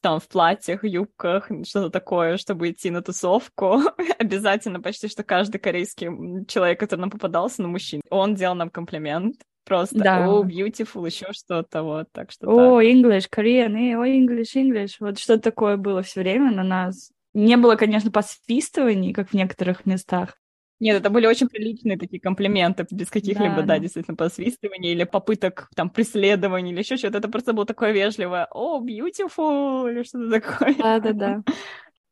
там 0.00 0.18
в 0.18 0.28
платьях, 0.28 0.84
юбках, 0.84 1.48
что-то 1.64 1.88
такое, 1.88 2.36
чтобы 2.36 2.70
идти 2.70 2.90
на 2.90 3.02
тусовку. 3.02 3.80
Обязательно 4.18 4.80
почти 4.80 5.08
что 5.08 5.22
каждый 5.22 5.58
корейский 5.58 6.08
человек, 6.46 6.80
который 6.80 7.00
нам 7.00 7.10
попадался, 7.10 7.62
на 7.62 7.68
ну, 7.68 7.72
мужчин, 7.72 8.00
он 8.10 8.34
делал 8.34 8.56
нам 8.56 8.70
комплимент. 8.70 9.36
Просто, 9.64 10.00
да. 10.00 10.28
о, 10.28 10.42
oh, 10.42 10.44
beautiful, 10.44 11.06
еще 11.06 11.26
что-то, 11.30 11.84
вот, 11.84 12.08
так 12.10 12.32
что 12.32 12.48
О, 12.48 12.80
oh, 12.80 12.84
English, 12.84 13.28
Korean, 13.32 13.94
о, 13.94 14.04
oh, 14.04 14.10
English, 14.10 14.56
English, 14.56 14.96
вот 14.98 15.20
что 15.20 15.38
такое 15.38 15.76
было 15.76 16.02
все 16.02 16.22
время 16.22 16.50
на 16.50 16.64
нас. 16.64 17.12
Не 17.34 17.56
было, 17.56 17.76
конечно, 17.76 18.10
посвистываний, 18.10 19.12
как 19.12 19.30
в 19.30 19.34
некоторых 19.34 19.86
местах. 19.86 20.36
Нет, 20.80 20.96
это 20.96 21.10
были 21.10 21.26
очень 21.26 21.48
приличные 21.48 21.96
такие 21.96 22.20
комплименты, 22.20 22.84
без 22.90 23.08
каких-либо, 23.08 23.56
да, 23.56 23.62
да, 23.62 23.78
действительно, 23.78 24.16
посвистываний 24.16 24.90
или 24.90 25.04
попыток 25.04 25.68
там 25.76 25.90
преследования 25.90 26.72
или 26.72 26.80
еще 26.80 26.96
что-то. 26.96 27.18
Это 27.18 27.28
просто 27.28 27.52
было 27.52 27.64
такое 27.64 27.92
вежливое 27.92 28.48
«О, 28.50 28.80
beautiful!» 28.80 29.88
или 29.88 30.02
что-то 30.02 30.40
такое. 30.40 30.74
Да-да-да. 30.74 31.42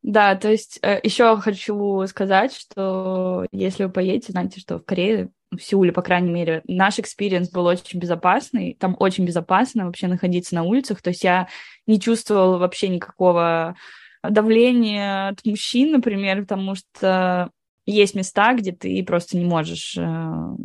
Да, 0.02 0.34
то 0.36 0.48
есть 0.48 0.78
э, 0.82 1.00
еще 1.02 1.36
хочу 1.38 2.06
сказать, 2.06 2.54
что 2.54 3.44
если 3.52 3.84
вы 3.84 3.90
поедете, 3.90 4.32
знаете, 4.32 4.60
что 4.60 4.78
в 4.78 4.84
Корее, 4.84 5.30
в 5.50 5.58
Сеуле, 5.58 5.92
по 5.92 6.00
крайней 6.00 6.30
мере, 6.30 6.62
наш 6.66 6.98
experience 6.98 7.50
был 7.50 7.66
очень 7.66 7.98
безопасный, 7.98 8.76
там 8.78 8.96
очень 8.98 9.26
безопасно 9.26 9.86
вообще 9.86 10.06
находиться 10.06 10.54
на 10.54 10.62
улицах, 10.62 11.02
то 11.02 11.10
есть 11.10 11.24
я 11.24 11.48
не 11.86 12.00
чувствовала 12.00 12.56
вообще 12.56 12.88
никакого 12.88 13.76
давление 14.22 15.28
от 15.28 15.44
мужчин, 15.44 15.92
например, 15.92 16.42
потому 16.42 16.74
что 16.74 17.50
есть 17.86 18.14
места, 18.14 18.54
где 18.54 18.72
ты 18.72 19.02
просто 19.04 19.36
не 19.36 19.44
можешь 19.44 19.96
э, 19.96 20.56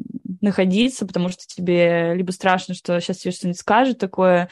находиться, 0.42 1.06
потому 1.06 1.30
что 1.30 1.44
тебе 1.48 2.14
либо 2.16 2.32
страшно, 2.32 2.74
что 2.74 3.00
сейчас 3.00 3.18
тебе 3.18 3.32
что-нибудь 3.32 3.60
скажут 3.60 3.98
такое, 3.98 4.50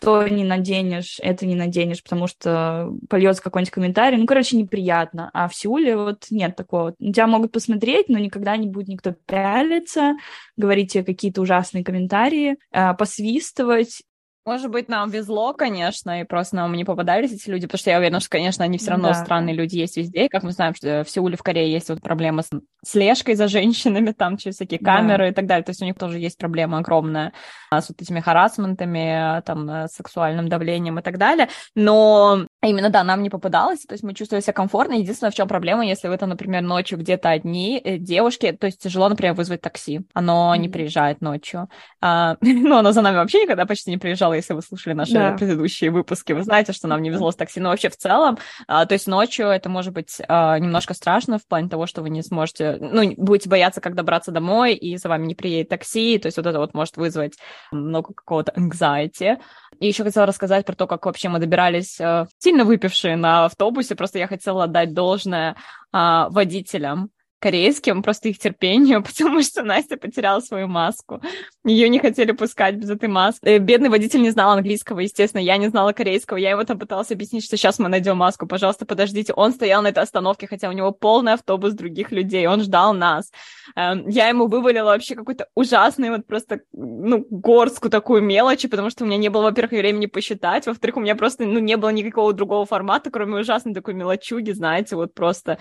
то 0.00 0.26
не 0.28 0.44
наденешь, 0.44 1.18
это 1.22 1.46
не 1.46 1.54
наденешь, 1.54 2.02
потому 2.02 2.26
что 2.26 2.92
польется 3.08 3.42
какой-нибудь 3.42 3.72
комментарий. 3.72 4.18
Ну, 4.18 4.26
короче, 4.26 4.56
неприятно. 4.56 5.30
А 5.32 5.48
в 5.48 5.54
Сеуле 5.54 5.96
вот 5.96 6.26
нет 6.30 6.54
такого. 6.54 6.94
Тебя 6.98 7.26
могут 7.26 7.52
посмотреть, 7.52 8.08
но 8.08 8.18
никогда 8.18 8.56
не 8.56 8.68
будет 8.68 8.88
никто 8.88 9.12
пялиться, 9.12 10.16
говорить 10.56 10.92
тебе 10.92 11.04
какие-то 11.04 11.40
ужасные 11.40 11.82
комментарии, 11.82 12.56
э, 12.72 12.94
посвистывать. 12.94 14.02
Может 14.46 14.70
быть, 14.70 14.88
нам 14.88 15.10
везло, 15.10 15.52
конечно, 15.54 16.20
и 16.20 16.24
просто 16.24 16.54
нам 16.54 16.72
не 16.74 16.84
попадались 16.84 17.32
эти 17.32 17.50
люди, 17.50 17.66
потому 17.66 17.80
что 17.80 17.90
я 17.90 17.98
уверена, 17.98 18.20
что, 18.20 18.30
конечно, 18.30 18.64
они 18.64 18.78
все 18.78 18.92
равно 18.92 19.08
да. 19.08 19.14
странные 19.14 19.56
люди 19.56 19.76
есть 19.76 19.96
везде. 19.96 20.28
Как 20.28 20.44
мы 20.44 20.52
знаем, 20.52 20.72
что 20.76 21.02
в 21.02 21.10
Сеуле, 21.10 21.36
в 21.36 21.42
Корее 21.42 21.72
есть 21.72 21.88
вот 21.88 22.00
проблема 22.00 22.42
с 22.42 22.50
слежкой 22.86 23.34
за 23.34 23.48
женщинами, 23.48 24.12
там 24.12 24.36
через 24.36 24.54
всякие 24.54 24.78
камеры 24.78 25.24
да. 25.24 25.28
и 25.30 25.34
так 25.34 25.46
далее. 25.46 25.64
То 25.64 25.70
есть 25.70 25.82
у 25.82 25.84
них 25.84 25.98
тоже 25.98 26.20
есть 26.20 26.38
проблема 26.38 26.78
огромная 26.78 27.32
с 27.72 27.88
вот 27.88 28.00
этими 28.00 28.20
харасментами, 28.20 29.42
там, 29.42 29.68
э, 29.68 29.88
сексуальным 29.88 30.48
давлением 30.48 31.00
и 31.00 31.02
так 31.02 31.18
далее. 31.18 31.48
Но 31.74 32.46
а 32.66 32.68
именно, 32.68 32.90
да, 32.90 33.04
нам 33.04 33.22
не 33.22 33.30
попадалось, 33.30 33.82
то 33.82 33.92
есть 33.92 34.02
мы 34.02 34.12
чувствовали 34.12 34.42
себя 34.42 34.52
комфортно. 34.52 34.94
Единственное, 34.94 35.30
в 35.30 35.36
чем 35.36 35.46
проблема, 35.46 35.86
если 35.86 36.08
вы 36.08 36.18
там, 36.18 36.30
например, 36.30 36.62
ночью 36.62 36.98
где-то 36.98 37.30
одни, 37.30 37.78
э, 37.78 37.96
девушки, 37.96 38.50
то 38.50 38.66
есть 38.66 38.82
тяжело, 38.82 39.08
например, 39.08 39.34
вызвать 39.34 39.60
такси. 39.60 40.00
Оно 40.14 40.52
mm-hmm. 40.52 40.58
не 40.58 40.68
приезжает 40.68 41.20
ночью. 41.20 41.68
А, 42.00 42.36
ну, 42.40 42.76
оно 42.76 42.90
за 42.90 43.02
нами 43.02 43.18
вообще 43.18 43.42
никогда 43.42 43.66
почти 43.66 43.92
не 43.92 43.98
приезжало, 43.98 44.32
если 44.32 44.52
вы 44.52 44.62
слушали 44.62 44.94
наши 44.94 45.12
да. 45.12 45.34
предыдущие 45.34 45.92
выпуски. 45.92 46.32
Вы 46.32 46.42
знаете, 46.42 46.72
что 46.72 46.88
нам 46.88 47.02
не 47.02 47.10
везло 47.10 47.30
с 47.30 47.36
такси. 47.36 47.60
Но 47.60 47.68
вообще 47.68 47.88
в 47.88 47.96
целом, 47.96 48.36
а, 48.66 48.84
то 48.84 48.94
есть 48.94 49.06
ночью 49.06 49.46
это 49.46 49.68
может 49.68 49.92
быть 49.92 50.20
а, 50.26 50.58
немножко 50.58 50.92
страшно 50.94 51.38
в 51.38 51.46
плане 51.46 51.68
того, 51.68 51.86
что 51.86 52.02
вы 52.02 52.10
не 52.10 52.22
сможете, 52.22 52.78
ну, 52.80 53.14
будете 53.16 53.48
бояться, 53.48 53.80
как 53.80 53.94
добраться 53.94 54.32
домой, 54.32 54.74
и 54.74 54.96
за 54.96 55.08
вами 55.08 55.26
не 55.26 55.36
приедет 55.36 55.68
такси, 55.68 56.18
то 56.18 56.26
есть 56.26 56.36
вот 56.36 56.46
это 56.46 56.58
вот 56.58 56.74
может 56.74 56.96
вызвать 56.96 57.34
много 57.70 58.12
какого-то 58.12 58.52
anxiety. 58.56 59.38
И 59.80 59.86
еще 59.86 60.04
хотела 60.04 60.26
рассказать 60.26 60.64
про 60.64 60.74
то, 60.74 60.86
как 60.86 61.06
вообще 61.06 61.28
мы 61.28 61.38
добирались 61.38 62.00
э, 62.00 62.26
сильно 62.38 62.64
выпившие 62.64 63.16
на 63.16 63.44
автобусе. 63.46 63.94
Просто 63.94 64.18
я 64.18 64.26
хотела 64.26 64.64
отдать 64.64 64.94
должное 64.94 65.56
э, 65.92 66.26
водителям 66.30 67.10
корейским, 67.38 68.02
просто 68.02 68.28
их 68.28 68.38
терпению, 68.38 69.02
потому 69.04 69.42
что 69.42 69.62
Настя 69.62 69.96
потеряла 69.96 70.40
свою 70.40 70.68
маску. 70.68 71.20
Ее 71.64 71.88
не 71.88 71.98
хотели 71.98 72.32
пускать 72.32 72.76
без 72.76 72.90
этой 72.90 73.08
маски. 73.08 73.44
Э, 73.44 73.58
бедный 73.58 73.88
водитель 73.88 74.22
не 74.22 74.30
знал 74.30 74.52
английского, 74.52 75.00
естественно, 75.00 75.40
я 75.40 75.56
не 75.56 75.68
знала 75.68 75.92
корейского. 75.92 76.36
Я 76.38 76.50
его 76.50 76.64
там 76.64 76.78
пыталась 76.78 77.10
объяснить, 77.10 77.44
что 77.44 77.56
сейчас 77.56 77.78
мы 77.78 77.88
найдем 77.88 78.16
маску, 78.16 78.46
пожалуйста, 78.46 78.86
подождите. 78.86 79.32
Он 79.34 79.52
стоял 79.52 79.82
на 79.82 79.88
этой 79.88 80.02
остановке, 80.02 80.46
хотя 80.46 80.68
у 80.68 80.72
него 80.72 80.92
полный 80.92 81.34
автобус 81.34 81.74
других 81.74 82.10
людей, 82.10 82.46
он 82.46 82.62
ждал 82.62 82.94
нас. 82.94 83.30
Эм, 83.74 84.08
я 84.08 84.28
ему 84.28 84.46
вывалила 84.46 84.90
вообще 84.90 85.14
какой-то 85.14 85.48
ужасный 85.54 86.10
вот 86.10 86.26
просто, 86.26 86.60
ну, 86.72 87.26
горстку 87.30 87.90
такую 87.90 88.22
мелочи, 88.22 88.68
потому 88.68 88.90
что 88.90 89.04
у 89.04 89.06
меня 89.06 89.18
не 89.18 89.28
было, 89.28 89.42
во-первых, 89.42 89.72
времени 89.72 90.06
посчитать, 90.06 90.66
во-вторых, 90.66 90.96
у 90.96 91.00
меня 91.00 91.16
просто, 91.16 91.44
ну, 91.44 91.58
не 91.58 91.76
было 91.76 91.90
никакого 91.90 92.32
другого 92.32 92.64
формата, 92.66 93.10
кроме 93.10 93.40
ужасной 93.40 93.74
такой 93.74 93.94
мелочуги, 93.94 94.52
знаете, 94.52 94.96
вот 94.96 95.14
просто 95.14 95.58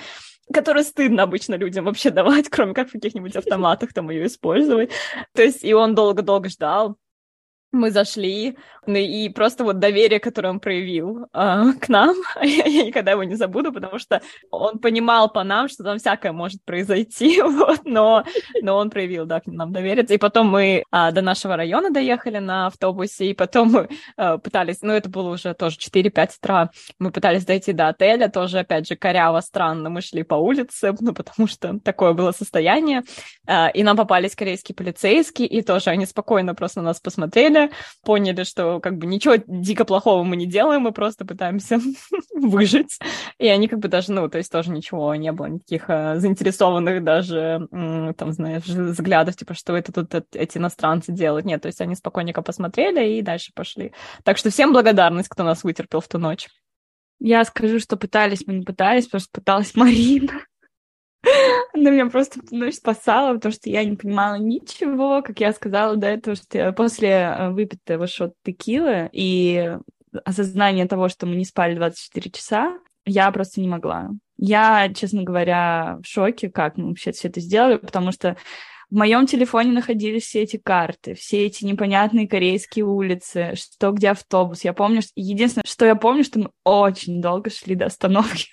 которую 0.54 0.84
стыдно 0.84 1.24
обычно 1.24 1.56
людям 1.56 1.86
вообще 1.86 2.10
давать, 2.12 2.50
кроме 2.50 2.74
как 2.74 2.90
в 2.90 2.94
каких-нибудь 2.94 3.36
автоматах 3.36 3.94
там 3.94 4.10
ее 4.10 4.28
использовать. 4.28 4.92
То 5.34 5.44
есть 5.44 5.64
и 5.64 5.74
он 5.74 5.96
долго-долго 5.96 6.50
ждал, 6.50 6.98
мы 7.72 7.92
зашли, 7.92 8.58
и 8.88 9.30
просто 9.30 9.64
вот 9.64 9.80
доверие, 9.80 10.20
которое 10.20 10.50
он 10.50 10.60
проявил 10.60 11.28
э, 11.34 11.64
к 11.80 11.90
нам, 11.90 12.16
я 12.42 12.86
никогда 12.86 13.12
его 13.12 13.24
не 13.24 13.36
забуду, 13.36 13.72
потому 13.72 14.00
что 14.00 14.22
он 14.52 14.80
понимал 14.80 15.30
по 15.32 15.44
нам, 15.44 15.68
что 15.70 15.84
там 15.84 15.98
всякое 15.98 16.32
может 16.32 16.64
произойти, 16.64 17.42
вот, 17.42 17.82
но, 17.86 18.24
но 18.62 18.78
он 18.78 18.90
проявил, 18.90 19.26
да, 19.26 19.40
к 19.40 19.48
нам 19.48 19.72
доверие. 19.72 20.06
И 20.06 20.18
потом 20.18 20.48
мы 20.48 20.84
э, 20.92 21.12
до 21.12 21.22
нашего 21.22 21.56
района 21.56 21.92
доехали 21.92 22.40
на 22.40 22.68
автобусе, 22.68 23.28
и 23.28 23.34
потом 23.34 23.72
мы 23.72 23.90
э, 24.18 24.38
пытались, 24.38 24.82
ну 24.82 24.94
это 24.94 25.10
было 25.10 25.32
уже 25.32 25.54
тоже 25.54 25.78
4-5 25.78 26.30
утра, 26.38 26.70
мы 27.00 27.12
пытались 27.12 27.46
дойти 27.46 27.74
до 27.74 27.88
отеля, 27.88 28.30
тоже, 28.30 28.60
опять 28.60 28.88
же, 28.88 28.96
коряво, 28.96 29.42
странно, 29.42 29.90
мы 29.90 30.02
шли 30.02 30.24
по 30.24 30.36
улице, 30.36 30.94
ну 31.00 31.14
потому 31.14 31.48
что 31.48 31.80
такое 31.80 32.14
было 32.14 32.32
состояние, 32.32 33.04
э, 33.48 33.72
и 33.72 33.84
нам 33.84 33.98
попались 33.98 34.36
корейские 34.36 34.76
полицейские, 34.76 35.48
и 35.48 35.62
тоже 35.62 35.90
они 35.90 36.06
спокойно 36.06 36.56
просто 36.56 36.82
на 36.82 36.88
нас 36.88 37.00
посмотрели, 37.00 37.72
поняли, 38.04 38.44
что 38.44 38.75
как 38.80 38.98
бы 38.98 39.06
ничего 39.06 39.36
дико 39.48 39.86
плохого 39.86 40.24
мы 40.24 40.36
не 40.36 40.46
делаем, 40.46 40.82
мы 40.82 40.92
просто 40.92 41.26
пытаемся 41.26 41.80
выжить. 42.34 43.00
И 43.40 43.48
они 43.48 43.68
как 43.68 43.80
бы 43.80 43.88
даже, 43.88 44.12
ну, 44.12 44.30
то 44.30 44.38
есть 44.38 44.52
тоже 44.52 44.72
ничего 44.72 45.14
не 45.16 45.32
было, 45.32 45.48
никаких 45.48 45.90
а, 45.90 46.20
заинтересованных 46.20 47.04
даже, 47.04 47.68
там, 47.72 48.32
знаешь, 48.32 48.64
взглядов, 48.64 49.36
типа, 49.36 49.54
что 49.54 49.76
это 49.76 49.92
тут 49.92 50.14
эти 50.34 50.58
иностранцы 50.58 51.12
делают. 51.12 51.46
Нет, 51.46 51.62
то 51.62 51.68
есть 51.68 51.82
они 51.82 51.96
спокойненько 51.96 52.42
посмотрели 52.42 53.18
и 53.18 53.22
дальше 53.22 53.52
пошли. 53.54 53.94
Так 54.24 54.38
что 54.38 54.50
всем 54.50 54.74
благодарность, 54.74 55.30
кто 55.30 55.44
нас 55.44 55.64
вытерпел 55.64 56.02
в 56.02 56.08
ту 56.08 56.18
ночь. 56.18 56.48
Я 57.20 57.46
скажу, 57.46 57.80
что 57.80 57.98
пытались, 57.98 58.46
мы 58.46 58.54
не 58.54 58.66
пытались, 58.66 59.08
что 59.08 59.20
пыталась 59.32 59.72
Марина. 59.76 60.42
Она 61.76 61.90
меня 61.90 62.06
просто 62.06 62.40
ну, 62.52 62.72
спасала, 62.72 63.34
потому 63.34 63.52
что 63.52 63.70
я 63.70 63.84
не 63.84 63.98
понимала 63.98 64.36
ничего, 64.36 65.22
как 65.22 65.42
я 65.42 65.52
сказала 65.52 65.98
до 65.98 66.08
этого, 66.08 66.38
что 66.38 66.72
после 66.72 67.10
э, 67.10 67.50
выпитого 67.50 68.08
шот 68.08 68.34
текилы 68.46 69.10
и 69.12 69.78
осознания 70.24 70.86
того, 70.86 71.10
что 71.10 71.26
мы 71.26 71.36
не 71.36 71.44
спали 71.44 71.76
24 71.76 72.32
часа, 72.32 72.80
я 73.06 73.30
просто 73.32 73.60
не 73.60 73.68
могла. 73.68 74.12
Я, 74.38 74.90
честно 74.94 75.24
говоря, 75.24 76.00
в 76.02 76.08
шоке, 76.08 76.50
как 76.50 76.78
мы 76.78 76.90
вообще 76.90 77.12
все 77.12 77.28
это 77.28 77.42
сделали, 77.42 77.76
потому 77.76 78.14
что 78.14 78.38
в 78.90 78.96
моем 78.96 79.26
телефоне 79.26 79.74
находились 79.74 80.24
все 80.24 80.44
эти 80.44 80.56
карты, 80.56 81.14
все 81.14 81.46
эти 81.46 81.66
непонятные 81.66 82.28
корейские 82.28 82.86
улицы, 82.86 83.54
что 83.56 83.92
где 83.92 84.12
автобус. 84.12 84.64
Я 84.64 84.72
помню, 84.72 85.02
что... 85.02 85.12
единственное, 85.18 85.66
что 85.68 85.86
я 85.86 85.96
помню, 85.96 86.24
что 86.24 86.40
мы 86.40 86.52
очень 86.64 87.22
долго 87.22 87.50
шли 87.50 87.76
до 87.76 87.88
остановки 87.88 88.52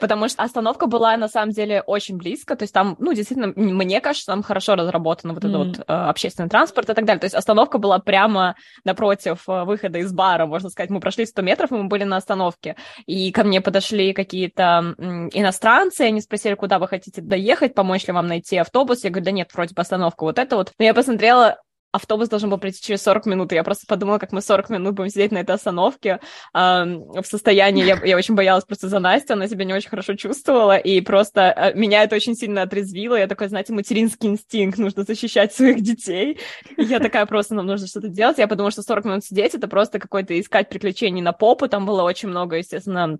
потому 0.00 0.28
что 0.28 0.42
остановка 0.42 0.86
была 0.86 1.16
на 1.16 1.28
самом 1.28 1.52
деле 1.52 1.82
очень 1.82 2.16
близко, 2.16 2.56
то 2.56 2.62
есть 2.62 2.72
там, 2.72 2.96
ну, 2.98 3.12
действительно, 3.12 3.52
мне 3.56 4.00
кажется, 4.00 4.26
там 4.26 4.42
хорошо 4.42 4.76
разработан 4.76 5.34
вот 5.34 5.44
этот 5.44 5.56
вот 5.56 5.78
э, 5.78 5.82
общественный 5.92 6.48
транспорт 6.48 6.88
и 6.90 6.94
так 6.94 7.04
далее, 7.04 7.20
то 7.20 7.26
есть 7.26 7.34
остановка 7.34 7.78
была 7.78 7.98
прямо 7.98 8.54
напротив 8.84 9.42
э, 9.48 9.64
выхода 9.64 9.98
из 9.98 10.12
бара, 10.12 10.46
можно 10.46 10.70
сказать, 10.70 10.90
мы 10.90 11.00
прошли 11.00 11.26
100 11.26 11.42
метров, 11.42 11.72
и 11.72 11.74
мы 11.74 11.84
были 11.84 12.04
на 12.04 12.16
остановке, 12.16 12.76
и 13.06 13.32
ко 13.32 13.44
мне 13.44 13.60
подошли 13.60 14.12
какие-то 14.12 14.94
иностранцы, 15.32 16.02
они 16.02 16.20
спросили, 16.20 16.54
куда 16.54 16.78
вы 16.78 16.86
хотите 16.88 17.20
доехать, 17.20 17.74
помочь 17.74 18.06
ли 18.06 18.12
вам 18.12 18.26
найти 18.26 18.58
автобус, 18.58 19.04
я 19.04 19.10
говорю, 19.10 19.24
да 19.24 19.30
нет, 19.32 19.50
вроде 19.52 19.74
бы 19.74 19.82
остановка 19.82 20.22
вот 20.22 20.38
это 20.38 20.56
вот, 20.56 20.72
но 20.78 20.84
я 20.84 20.94
посмотрела, 20.94 21.58
автобус 21.92 22.28
должен 22.28 22.50
был 22.50 22.58
прийти 22.58 22.82
через 22.82 23.02
40 23.02 23.26
минут, 23.26 23.52
и 23.52 23.54
я 23.54 23.62
просто 23.62 23.86
подумала, 23.86 24.18
как 24.18 24.32
мы 24.32 24.40
40 24.40 24.70
минут 24.70 24.94
будем 24.94 25.10
сидеть 25.10 25.30
на 25.30 25.38
этой 25.38 25.54
остановке 25.54 26.20
э, 26.54 26.58
в 26.58 27.24
состоянии, 27.24 27.84
я, 27.84 28.00
я 28.04 28.16
очень 28.16 28.34
боялась 28.34 28.64
просто 28.64 28.88
за 28.88 28.98
Настю, 28.98 29.34
она 29.34 29.46
себя 29.46 29.64
не 29.64 29.74
очень 29.74 29.90
хорошо 29.90 30.14
чувствовала, 30.14 30.76
и 30.76 31.00
просто 31.00 31.54
э, 31.56 31.74
меня 31.74 32.02
это 32.02 32.16
очень 32.16 32.34
сильно 32.34 32.62
отрезвило, 32.62 33.16
я 33.16 33.26
такой, 33.26 33.48
знаете, 33.48 33.72
материнский 33.72 34.30
инстинкт, 34.30 34.78
нужно 34.78 35.04
защищать 35.04 35.54
своих 35.54 35.82
детей, 35.82 36.38
и 36.76 36.82
я 36.82 36.98
такая 36.98 37.26
просто, 37.26 37.54
нам 37.54 37.66
нужно 37.66 37.86
что-то 37.86 38.08
делать, 38.08 38.38
я 38.38 38.48
подумала, 38.48 38.70
что 38.70 38.82
40 38.82 39.04
минут 39.04 39.24
сидеть, 39.24 39.54
это 39.54 39.68
просто 39.68 39.98
какой-то 39.98 40.38
искать 40.40 40.68
приключений 40.68 41.22
на 41.22 41.32
попу, 41.32 41.68
там 41.68 41.86
было 41.86 42.02
очень 42.02 42.28
много, 42.28 42.56
естественно, 42.56 43.18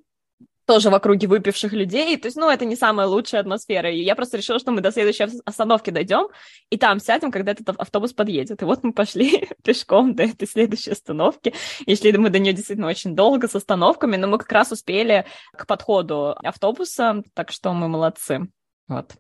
тоже 0.66 0.90
в 0.90 0.94
округе 0.94 1.27
выпивших 1.27 1.72
людей. 1.72 2.16
То 2.16 2.27
есть, 2.27 2.37
ну, 2.37 2.48
это 2.48 2.64
не 2.64 2.77
самая 2.77 3.07
лучшая 3.07 3.40
атмосфера. 3.40 3.90
И 3.90 4.03
я 4.03 4.14
просто 4.14 4.37
решила, 4.37 4.59
что 4.59 4.72
мы 4.72 4.81
до 4.81 4.92
следующей 4.92 5.27
остановки 5.44 5.90
дойдем, 5.90 6.29
и 6.70 6.77
там 6.77 7.01
сядем, 7.01 7.31
когда 7.31 7.53
этот 7.53 7.68
автобус 7.79 8.12
подъедет. 8.12 8.62
И 8.62 8.64
вот 8.64 8.83
мы 8.83 8.92
пошли 8.92 9.48
пешком 9.64 10.14
до 10.14 10.25
этой 10.25 10.46
следующей 10.46 10.92
остановки. 10.92 11.55
И 11.87 11.96
шли 11.96 12.12
мы 12.16 12.31
до 12.31 12.38
нее 12.38 12.53
действительно 12.53 12.88
очень 12.88 13.16
долго 13.16 13.48
с 13.48 13.55
остановками, 13.55 14.16
но 14.16 14.27
мы 14.27 14.38
как 14.38 14.53
раз 14.53 14.72
успели 14.72 15.27
к 15.57 15.66
подходу 15.66 16.37
автобуса, 16.42 17.22
так 17.35 17.51
что 17.51 17.72
мы 17.72 17.88
молодцы. 17.88 18.48
Вот. 18.88 19.16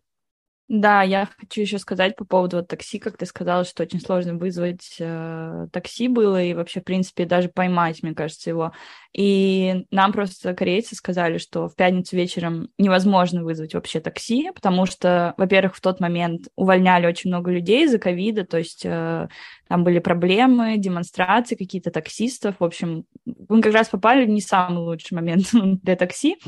Да, 0.68 1.02
я 1.02 1.28
хочу 1.38 1.60
еще 1.60 1.78
сказать 1.78 2.16
по 2.16 2.24
поводу 2.24 2.58
вот, 2.58 2.68
такси, 2.68 2.98
как 2.98 3.18
ты 3.18 3.26
сказала, 3.26 3.64
что 3.64 3.82
очень 3.82 4.00
сложно 4.00 4.34
вызвать 4.34 4.96
э, 5.00 5.66
такси 5.70 6.08
было 6.08 6.42
и 6.42 6.54
вообще, 6.54 6.80
в 6.80 6.84
принципе, 6.84 7.26
даже 7.26 7.50
поймать, 7.50 8.02
мне 8.02 8.14
кажется, 8.14 8.48
его. 8.48 8.72
И 9.12 9.84
нам 9.90 10.12
просто 10.12 10.54
корейцы 10.54 10.94
сказали, 10.94 11.36
что 11.36 11.68
в 11.68 11.74
пятницу 11.74 12.16
вечером 12.16 12.68
невозможно 12.78 13.42
вызвать 13.42 13.74
вообще 13.74 14.00
такси, 14.00 14.50
потому 14.54 14.86
что, 14.86 15.34
во-первых, 15.36 15.76
в 15.76 15.80
тот 15.82 16.00
момент 16.00 16.48
увольняли 16.56 17.06
очень 17.06 17.28
много 17.28 17.50
людей 17.50 17.84
из-за 17.84 17.98
ковида, 17.98 18.46
то 18.46 18.56
есть 18.56 18.82
э, 18.86 19.28
там 19.68 19.84
были 19.84 19.98
проблемы, 19.98 20.78
демонстрации, 20.78 21.56
какие-то 21.56 21.90
таксистов. 21.90 22.54
В 22.60 22.64
общем, 22.64 23.04
мы 23.26 23.60
как 23.60 23.74
раз 23.74 23.88
попали 23.88 24.24
в 24.24 24.28
не 24.30 24.40
самый 24.40 24.78
лучший 24.78 25.16
момент 25.16 25.48
для 25.82 25.96
такси. 25.96 26.38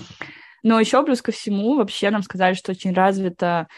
Но 0.63 0.81
еще 0.81 1.05
плюс 1.05 1.21
ко 1.21 1.31
всему 1.31 1.77
вообще 1.77 2.09
нам 2.09 2.23
сказали, 2.23 2.55
что 2.55 2.73
очень 2.73 2.95
развито 2.95 3.69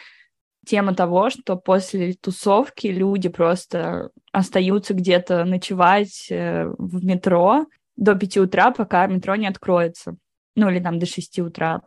тема 0.66 0.94
того, 0.94 1.30
что 1.30 1.56
после 1.56 2.14
тусовки 2.14 2.88
люди 2.88 3.28
просто 3.28 4.10
остаются 4.32 4.92
где-то 4.92 5.44
ночевать 5.44 6.26
э, 6.30 6.66
в 6.76 7.04
метро 7.04 7.66
до 7.96 8.14
пяти 8.14 8.40
утра, 8.40 8.70
пока 8.72 9.06
метро 9.06 9.36
не 9.36 9.46
откроется. 9.46 10.16
Ну, 10.54 10.68
или 10.68 10.80
там 10.80 10.98
до 10.98 11.06
шести 11.06 11.40
утра. 11.40 11.82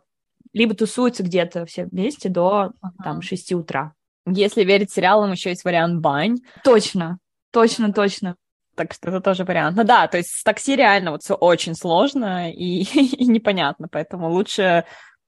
Либо 0.52 0.74
тусуются 0.74 1.22
где-то 1.22 1.66
все 1.66 1.84
вместе 1.86 2.28
до 2.28 2.72
ага. 2.80 2.94
там 3.04 3.22
шести 3.22 3.54
утра. 3.54 3.94
Если 4.26 4.64
верить 4.64 4.90
сериалам, 4.90 5.32
еще 5.32 5.50
есть 5.50 5.64
вариант 5.64 6.00
бань. 6.00 6.38
Точно, 6.64 7.18
точно, 7.52 7.92
точно. 7.92 8.36
Так 8.74 8.94
что 8.94 9.10
это 9.10 9.20
тоже 9.20 9.44
вариант. 9.44 9.76
Ну 9.76 9.84
да, 9.84 10.06
то 10.08 10.16
есть 10.16 10.30
с 10.30 10.42
такси 10.42 10.74
реально 10.74 11.12
вот 11.12 11.22
все 11.22 11.34
очень 11.34 11.74
сложно 11.74 12.50
и, 12.50 12.82
и 12.82 13.26
непонятно, 13.26 13.88
поэтому 13.90 14.30
лучше 14.30 14.84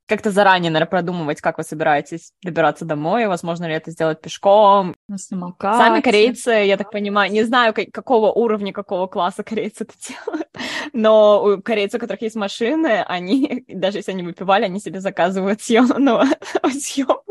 как-то 0.06 0.30
заранее, 0.30 0.70
наверное, 0.70 0.90
продумывать, 0.90 1.40
как 1.40 1.58
вы 1.58 1.64
собираетесь 1.64 2.32
добираться 2.42 2.84
домой, 2.84 3.26
возможно 3.26 3.66
ли 3.66 3.74
это 3.74 3.90
сделать 3.90 4.20
пешком. 4.20 4.94
На 5.08 5.18
самокате. 5.18 5.78
Сами 5.78 6.00
корейцы, 6.00 6.50
я 6.50 6.76
так 6.76 6.90
понимаю, 6.90 7.30
не 7.32 7.44
знаю, 7.44 7.74
какого 7.92 8.32
уровня, 8.32 8.72
какого 8.72 9.06
класса 9.06 9.42
корейцы 9.42 9.84
это 9.84 9.94
делают, 10.08 10.48
но 10.92 11.42
у 11.42 11.62
корейцев, 11.62 11.98
у 11.98 12.00
которых 12.00 12.22
есть 12.22 12.36
машины, 12.36 13.04
они, 13.06 13.64
даже 13.68 13.98
если 13.98 14.12
они 14.12 14.22
выпивали, 14.22 14.64
они 14.64 14.80
себе 14.80 15.00
заказывают 15.00 15.62
съемного, 15.62 16.26
съемного 16.70 17.22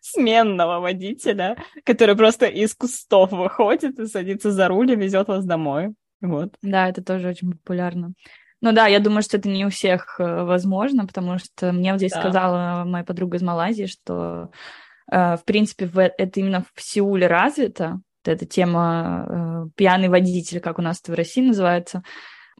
сменного 0.00 0.80
водителя, 0.80 1.56
который 1.84 2.16
просто 2.16 2.46
из 2.46 2.74
кустов 2.74 3.32
выходит 3.32 3.98
и 3.98 4.06
садится 4.06 4.52
за 4.52 4.68
руль 4.68 4.92
и 4.92 4.96
везет 4.96 5.28
вас 5.28 5.44
домой. 5.44 5.94
Вот. 6.20 6.54
Да, 6.62 6.88
это 6.88 7.02
тоже 7.02 7.28
очень 7.28 7.52
популярно. 7.52 8.12
Ну 8.64 8.72
да, 8.72 8.86
я 8.86 8.98
думаю, 8.98 9.22
что 9.22 9.36
это 9.36 9.46
не 9.46 9.66
у 9.66 9.68
всех 9.68 10.16
э, 10.18 10.42
возможно, 10.42 11.06
потому 11.06 11.36
что 11.38 11.70
мне 11.70 11.92
вот 11.92 11.98
здесь 11.98 12.12
да. 12.12 12.20
сказала 12.20 12.84
моя 12.84 13.04
подруга 13.04 13.36
из 13.36 13.42
Малайзии, 13.42 13.84
что 13.84 14.48
э, 15.12 15.36
в 15.36 15.44
принципе 15.44 15.84
это 16.16 16.40
именно 16.40 16.64
в 16.74 16.80
Сеуле 16.80 17.26
развито, 17.26 18.00
эта 18.24 18.46
тема 18.46 19.26
э, 19.28 19.68
пьяный 19.76 20.08
водитель, 20.08 20.60
как 20.60 20.78
у 20.78 20.82
нас 20.82 20.98
это 21.02 21.12
в 21.12 21.14
России 21.14 21.46
называется, 21.46 22.04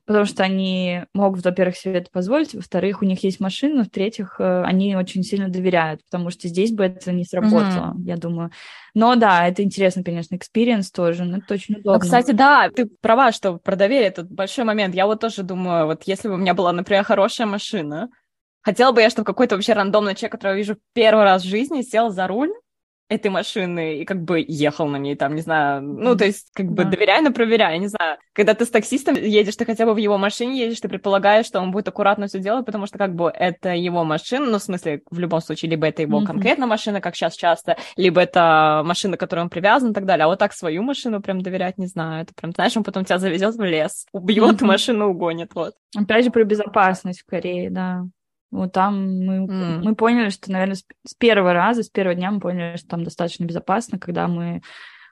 потому 0.06 0.26
что 0.26 0.42
они 0.42 1.02
могут, 1.14 1.44
во-первых, 1.44 1.76
себе 1.76 1.98
это 1.98 2.10
позволить, 2.10 2.54
во-вторых, 2.54 3.00
у 3.00 3.04
них 3.04 3.24
есть 3.24 3.40
машина, 3.40 3.84
в-третьих, 3.84 4.36
э, 4.38 4.62
они 4.62 4.96
очень 4.96 5.22
сильно 5.22 5.48
доверяют, 5.48 6.04
потому 6.04 6.30
что 6.30 6.48
здесь 6.48 6.72
бы 6.72 6.84
это 6.84 7.12
не 7.12 7.24
сработало, 7.24 7.94
mm-hmm. 7.94 8.04
я 8.04 8.16
думаю. 8.16 8.50
Но 8.94 9.14
да, 9.16 9.46
это 9.48 9.62
интересно, 9.62 10.04
конечно, 10.04 10.36
experience 10.36 10.90
тоже, 10.90 11.24
но 11.24 11.38
это 11.38 11.54
очень 11.54 11.76
удобно. 11.76 11.94
Ну, 11.94 12.00
кстати, 12.00 12.32
да, 12.32 12.68
ты 12.68 12.86
права, 12.86 13.32
что 13.32 13.56
про 13.56 13.76
доверие 13.76 14.08
это 14.08 14.24
большой 14.24 14.64
момент. 14.64 14.94
Я 14.94 15.06
вот 15.06 15.20
тоже 15.20 15.42
думаю, 15.42 15.86
вот 15.86 16.02
если 16.04 16.28
бы 16.28 16.34
у 16.34 16.38
меня 16.38 16.54
была, 16.54 16.72
например, 16.72 17.04
хорошая 17.04 17.46
машина, 17.46 18.10
хотела 18.60 18.92
бы 18.92 19.00
я, 19.00 19.10
чтобы 19.10 19.24
какой-то 19.24 19.54
вообще 19.54 19.72
рандомный 19.72 20.14
человек, 20.14 20.32
которого 20.32 20.54
я 20.54 20.58
вижу 20.58 20.76
первый 20.92 21.24
раз 21.24 21.42
в 21.42 21.48
жизни, 21.48 21.82
сел 21.82 22.10
за 22.10 22.26
руль 22.26 22.52
этой 23.08 23.30
машины 23.30 23.98
и 23.98 24.04
как 24.04 24.22
бы 24.22 24.42
ехал 24.46 24.86
на 24.88 24.96
ней, 24.96 25.14
там, 25.14 25.34
не 25.34 25.42
знаю, 25.42 25.82
ну, 25.82 26.16
то 26.16 26.24
есть, 26.24 26.50
как 26.54 26.66
бы, 26.66 26.84
да. 26.84 26.90
доверяй, 26.90 27.20
но 27.20 27.32
проверяй, 27.32 27.78
не 27.78 27.88
знаю. 27.88 28.16
Когда 28.32 28.54
ты 28.54 28.64
с 28.64 28.70
таксистом 28.70 29.14
едешь, 29.14 29.56
ты 29.56 29.66
хотя 29.66 29.84
бы 29.84 29.92
в 29.92 29.98
его 29.98 30.16
машине 30.16 30.58
едешь, 30.58 30.80
ты 30.80 30.88
предполагаешь, 30.88 31.46
что 31.46 31.60
он 31.60 31.70
будет 31.70 31.86
аккуратно 31.88 32.26
все 32.26 32.38
делать, 32.38 32.64
потому 32.64 32.86
что, 32.86 32.96
как 32.96 33.14
бы, 33.14 33.30
это 33.30 33.74
его 33.74 34.04
машина, 34.04 34.46
ну, 34.46 34.58
в 34.58 34.62
смысле, 34.62 35.02
в 35.10 35.18
любом 35.18 35.40
случае, 35.40 35.70
либо 35.70 35.86
это 35.86 36.02
его 36.02 36.22
mm-hmm. 36.22 36.26
конкретно 36.26 36.66
машина, 36.66 37.00
как 37.00 37.14
сейчас 37.14 37.36
часто, 37.36 37.76
либо 37.96 38.22
это 38.22 38.82
машина, 38.84 39.16
к 39.16 39.20
которой 39.20 39.40
он 39.40 39.50
привязан 39.50 39.90
и 39.90 39.94
так 39.94 40.06
далее. 40.06 40.24
А 40.24 40.28
вот 40.28 40.38
так 40.38 40.54
свою 40.54 40.82
машину 40.82 41.20
прям 41.20 41.42
доверять, 41.42 41.76
не 41.76 41.86
знаю, 41.86 42.22
это 42.22 42.32
прям, 42.34 42.52
знаешь, 42.52 42.76
он 42.76 42.84
потом 42.84 43.04
тебя 43.04 43.18
завезет 43.18 43.54
в 43.54 43.62
лес, 43.62 44.06
убьет 44.12 44.62
mm-hmm. 44.62 44.64
машину, 44.64 45.10
угонит, 45.10 45.54
вот. 45.54 45.74
Опять 45.94 46.24
же, 46.24 46.30
про 46.30 46.44
безопасность 46.44 47.20
в 47.20 47.26
Корее, 47.26 47.70
да. 47.70 48.04
Вот 48.54 48.70
там 48.70 49.18
мы, 49.18 49.46
mm. 49.46 49.80
мы 49.82 49.96
поняли, 49.96 50.28
что, 50.28 50.52
наверное, 50.52 50.76
с, 50.76 51.14
первого 51.18 51.52
раза, 51.52 51.82
с 51.82 51.88
первого 51.88 52.14
дня 52.14 52.30
мы 52.30 52.38
поняли, 52.38 52.76
что 52.76 52.86
там 52.86 53.02
достаточно 53.02 53.44
безопасно, 53.44 53.98
когда 53.98 54.28
мы 54.28 54.62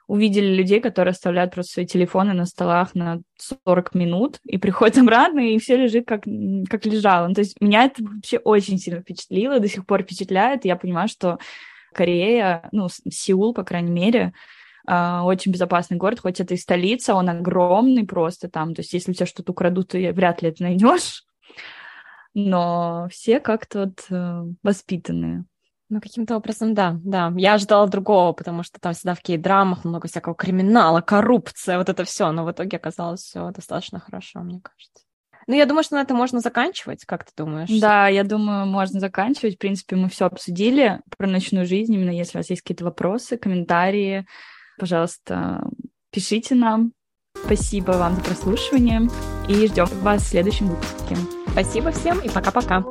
увидели 0.06 0.54
людей, 0.54 0.80
которые 0.80 1.10
оставляют 1.10 1.52
просто 1.52 1.72
свои 1.72 1.86
телефоны 1.86 2.34
на 2.34 2.46
столах 2.46 2.94
на 2.94 3.20
40 3.66 3.94
минут 3.96 4.38
и 4.44 4.58
приходят 4.58 4.96
обратно, 5.02 5.40
и 5.40 5.58
все 5.58 5.76
лежит 5.76 6.06
как, 6.06 6.22
как 6.70 6.86
лежало. 6.86 7.26
Ну, 7.26 7.34
то 7.34 7.40
есть 7.40 7.60
меня 7.60 7.84
это 7.84 8.04
вообще 8.04 8.38
очень 8.38 8.78
сильно 8.78 9.00
впечатлило, 9.00 9.58
до 9.58 9.68
сих 9.68 9.86
пор 9.86 10.04
впечатляет. 10.04 10.64
Я 10.64 10.76
понимаю, 10.76 11.08
что 11.08 11.38
Корея, 11.92 12.68
ну, 12.70 12.86
Сеул, 13.10 13.54
по 13.54 13.64
крайней 13.64 13.92
мере, 13.92 14.32
Uh, 14.84 15.22
очень 15.22 15.52
безопасный 15.52 15.96
город, 15.96 16.18
хоть 16.18 16.40
это 16.40 16.54
и 16.54 16.56
столица, 16.56 17.14
он 17.14 17.28
огромный 17.28 18.04
просто 18.04 18.48
там, 18.48 18.74
то 18.74 18.82
есть 18.82 18.92
если 18.92 19.12
у 19.12 19.14
тебя 19.14 19.26
что-то 19.26 19.52
украдут, 19.52 19.90
то 19.90 19.96
вряд 19.96 20.42
ли 20.42 20.48
это 20.48 20.64
найдешь 20.64 21.22
но 22.34 23.08
все 23.10 23.40
как-то 23.40 23.80
вот 23.80 24.06
э, 24.10 24.44
воспитанные. 24.62 25.44
Ну, 25.88 26.00
каким-то 26.00 26.36
образом, 26.36 26.72
да, 26.72 26.98
да. 27.04 27.32
Я 27.36 27.54
ожидала 27.54 27.86
другого, 27.86 28.32
потому 28.32 28.62
что 28.62 28.80
там 28.80 28.94
всегда 28.94 29.14
в 29.14 29.20
кей-драмах 29.20 29.84
много 29.84 30.08
всякого 30.08 30.34
криминала, 30.34 31.02
коррупция, 31.02 31.76
вот 31.76 31.90
это 31.90 32.04
все, 32.04 32.32
но 32.32 32.46
в 32.46 32.50
итоге 32.50 32.78
оказалось 32.78 33.20
все 33.20 33.50
достаточно 33.50 34.00
хорошо, 34.00 34.40
мне 34.40 34.60
кажется. 34.62 35.04
Ну, 35.46 35.54
я 35.54 35.66
думаю, 35.66 35.84
что 35.84 35.96
на 35.96 36.00
это 36.00 36.14
можно 36.14 36.40
заканчивать, 36.40 37.04
как 37.04 37.24
ты 37.24 37.32
думаешь? 37.36 37.68
Да, 37.80 38.08
я 38.08 38.24
думаю, 38.24 38.64
можно 38.66 39.00
заканчивать. 39.00 39.56
В 39.56 39.58
принципе, 39.58 39.96
мы 39.96 40.08
все 40.08 40.26
обсудили 40.26 41.00
про 41.16 41.26
ночную 41.26 41.66
жизнь. 41.66 41.92
Именно 41.92 42.10
если 42.10 42.38
у 42.38 42.40
вас 42.40 42.48
есть 42.48 42.62
какие-то 42.62 42.84
вопросы, 42.84 43.36
комментарии, 43.36 44.26
пожалуйста, 44.78 45.64
пишите 46.10 46.54
нам. 46.54 46.92
Спасибо 47.44 47.92
вам 47.92 48.14
за 48.14 48.20
прослушивание 48.22 49.08
и 49.48 49.66
ждем 49.66 49.86
вас 50.02 50.22
в 50.22 50.28
следующем 50.28 50.68
выпуске. 50.68 51.16
Спасибо 51.52 51.92
всем 51.92 52.18
и 52.20 52.30
пока-пока. 52.30 52.82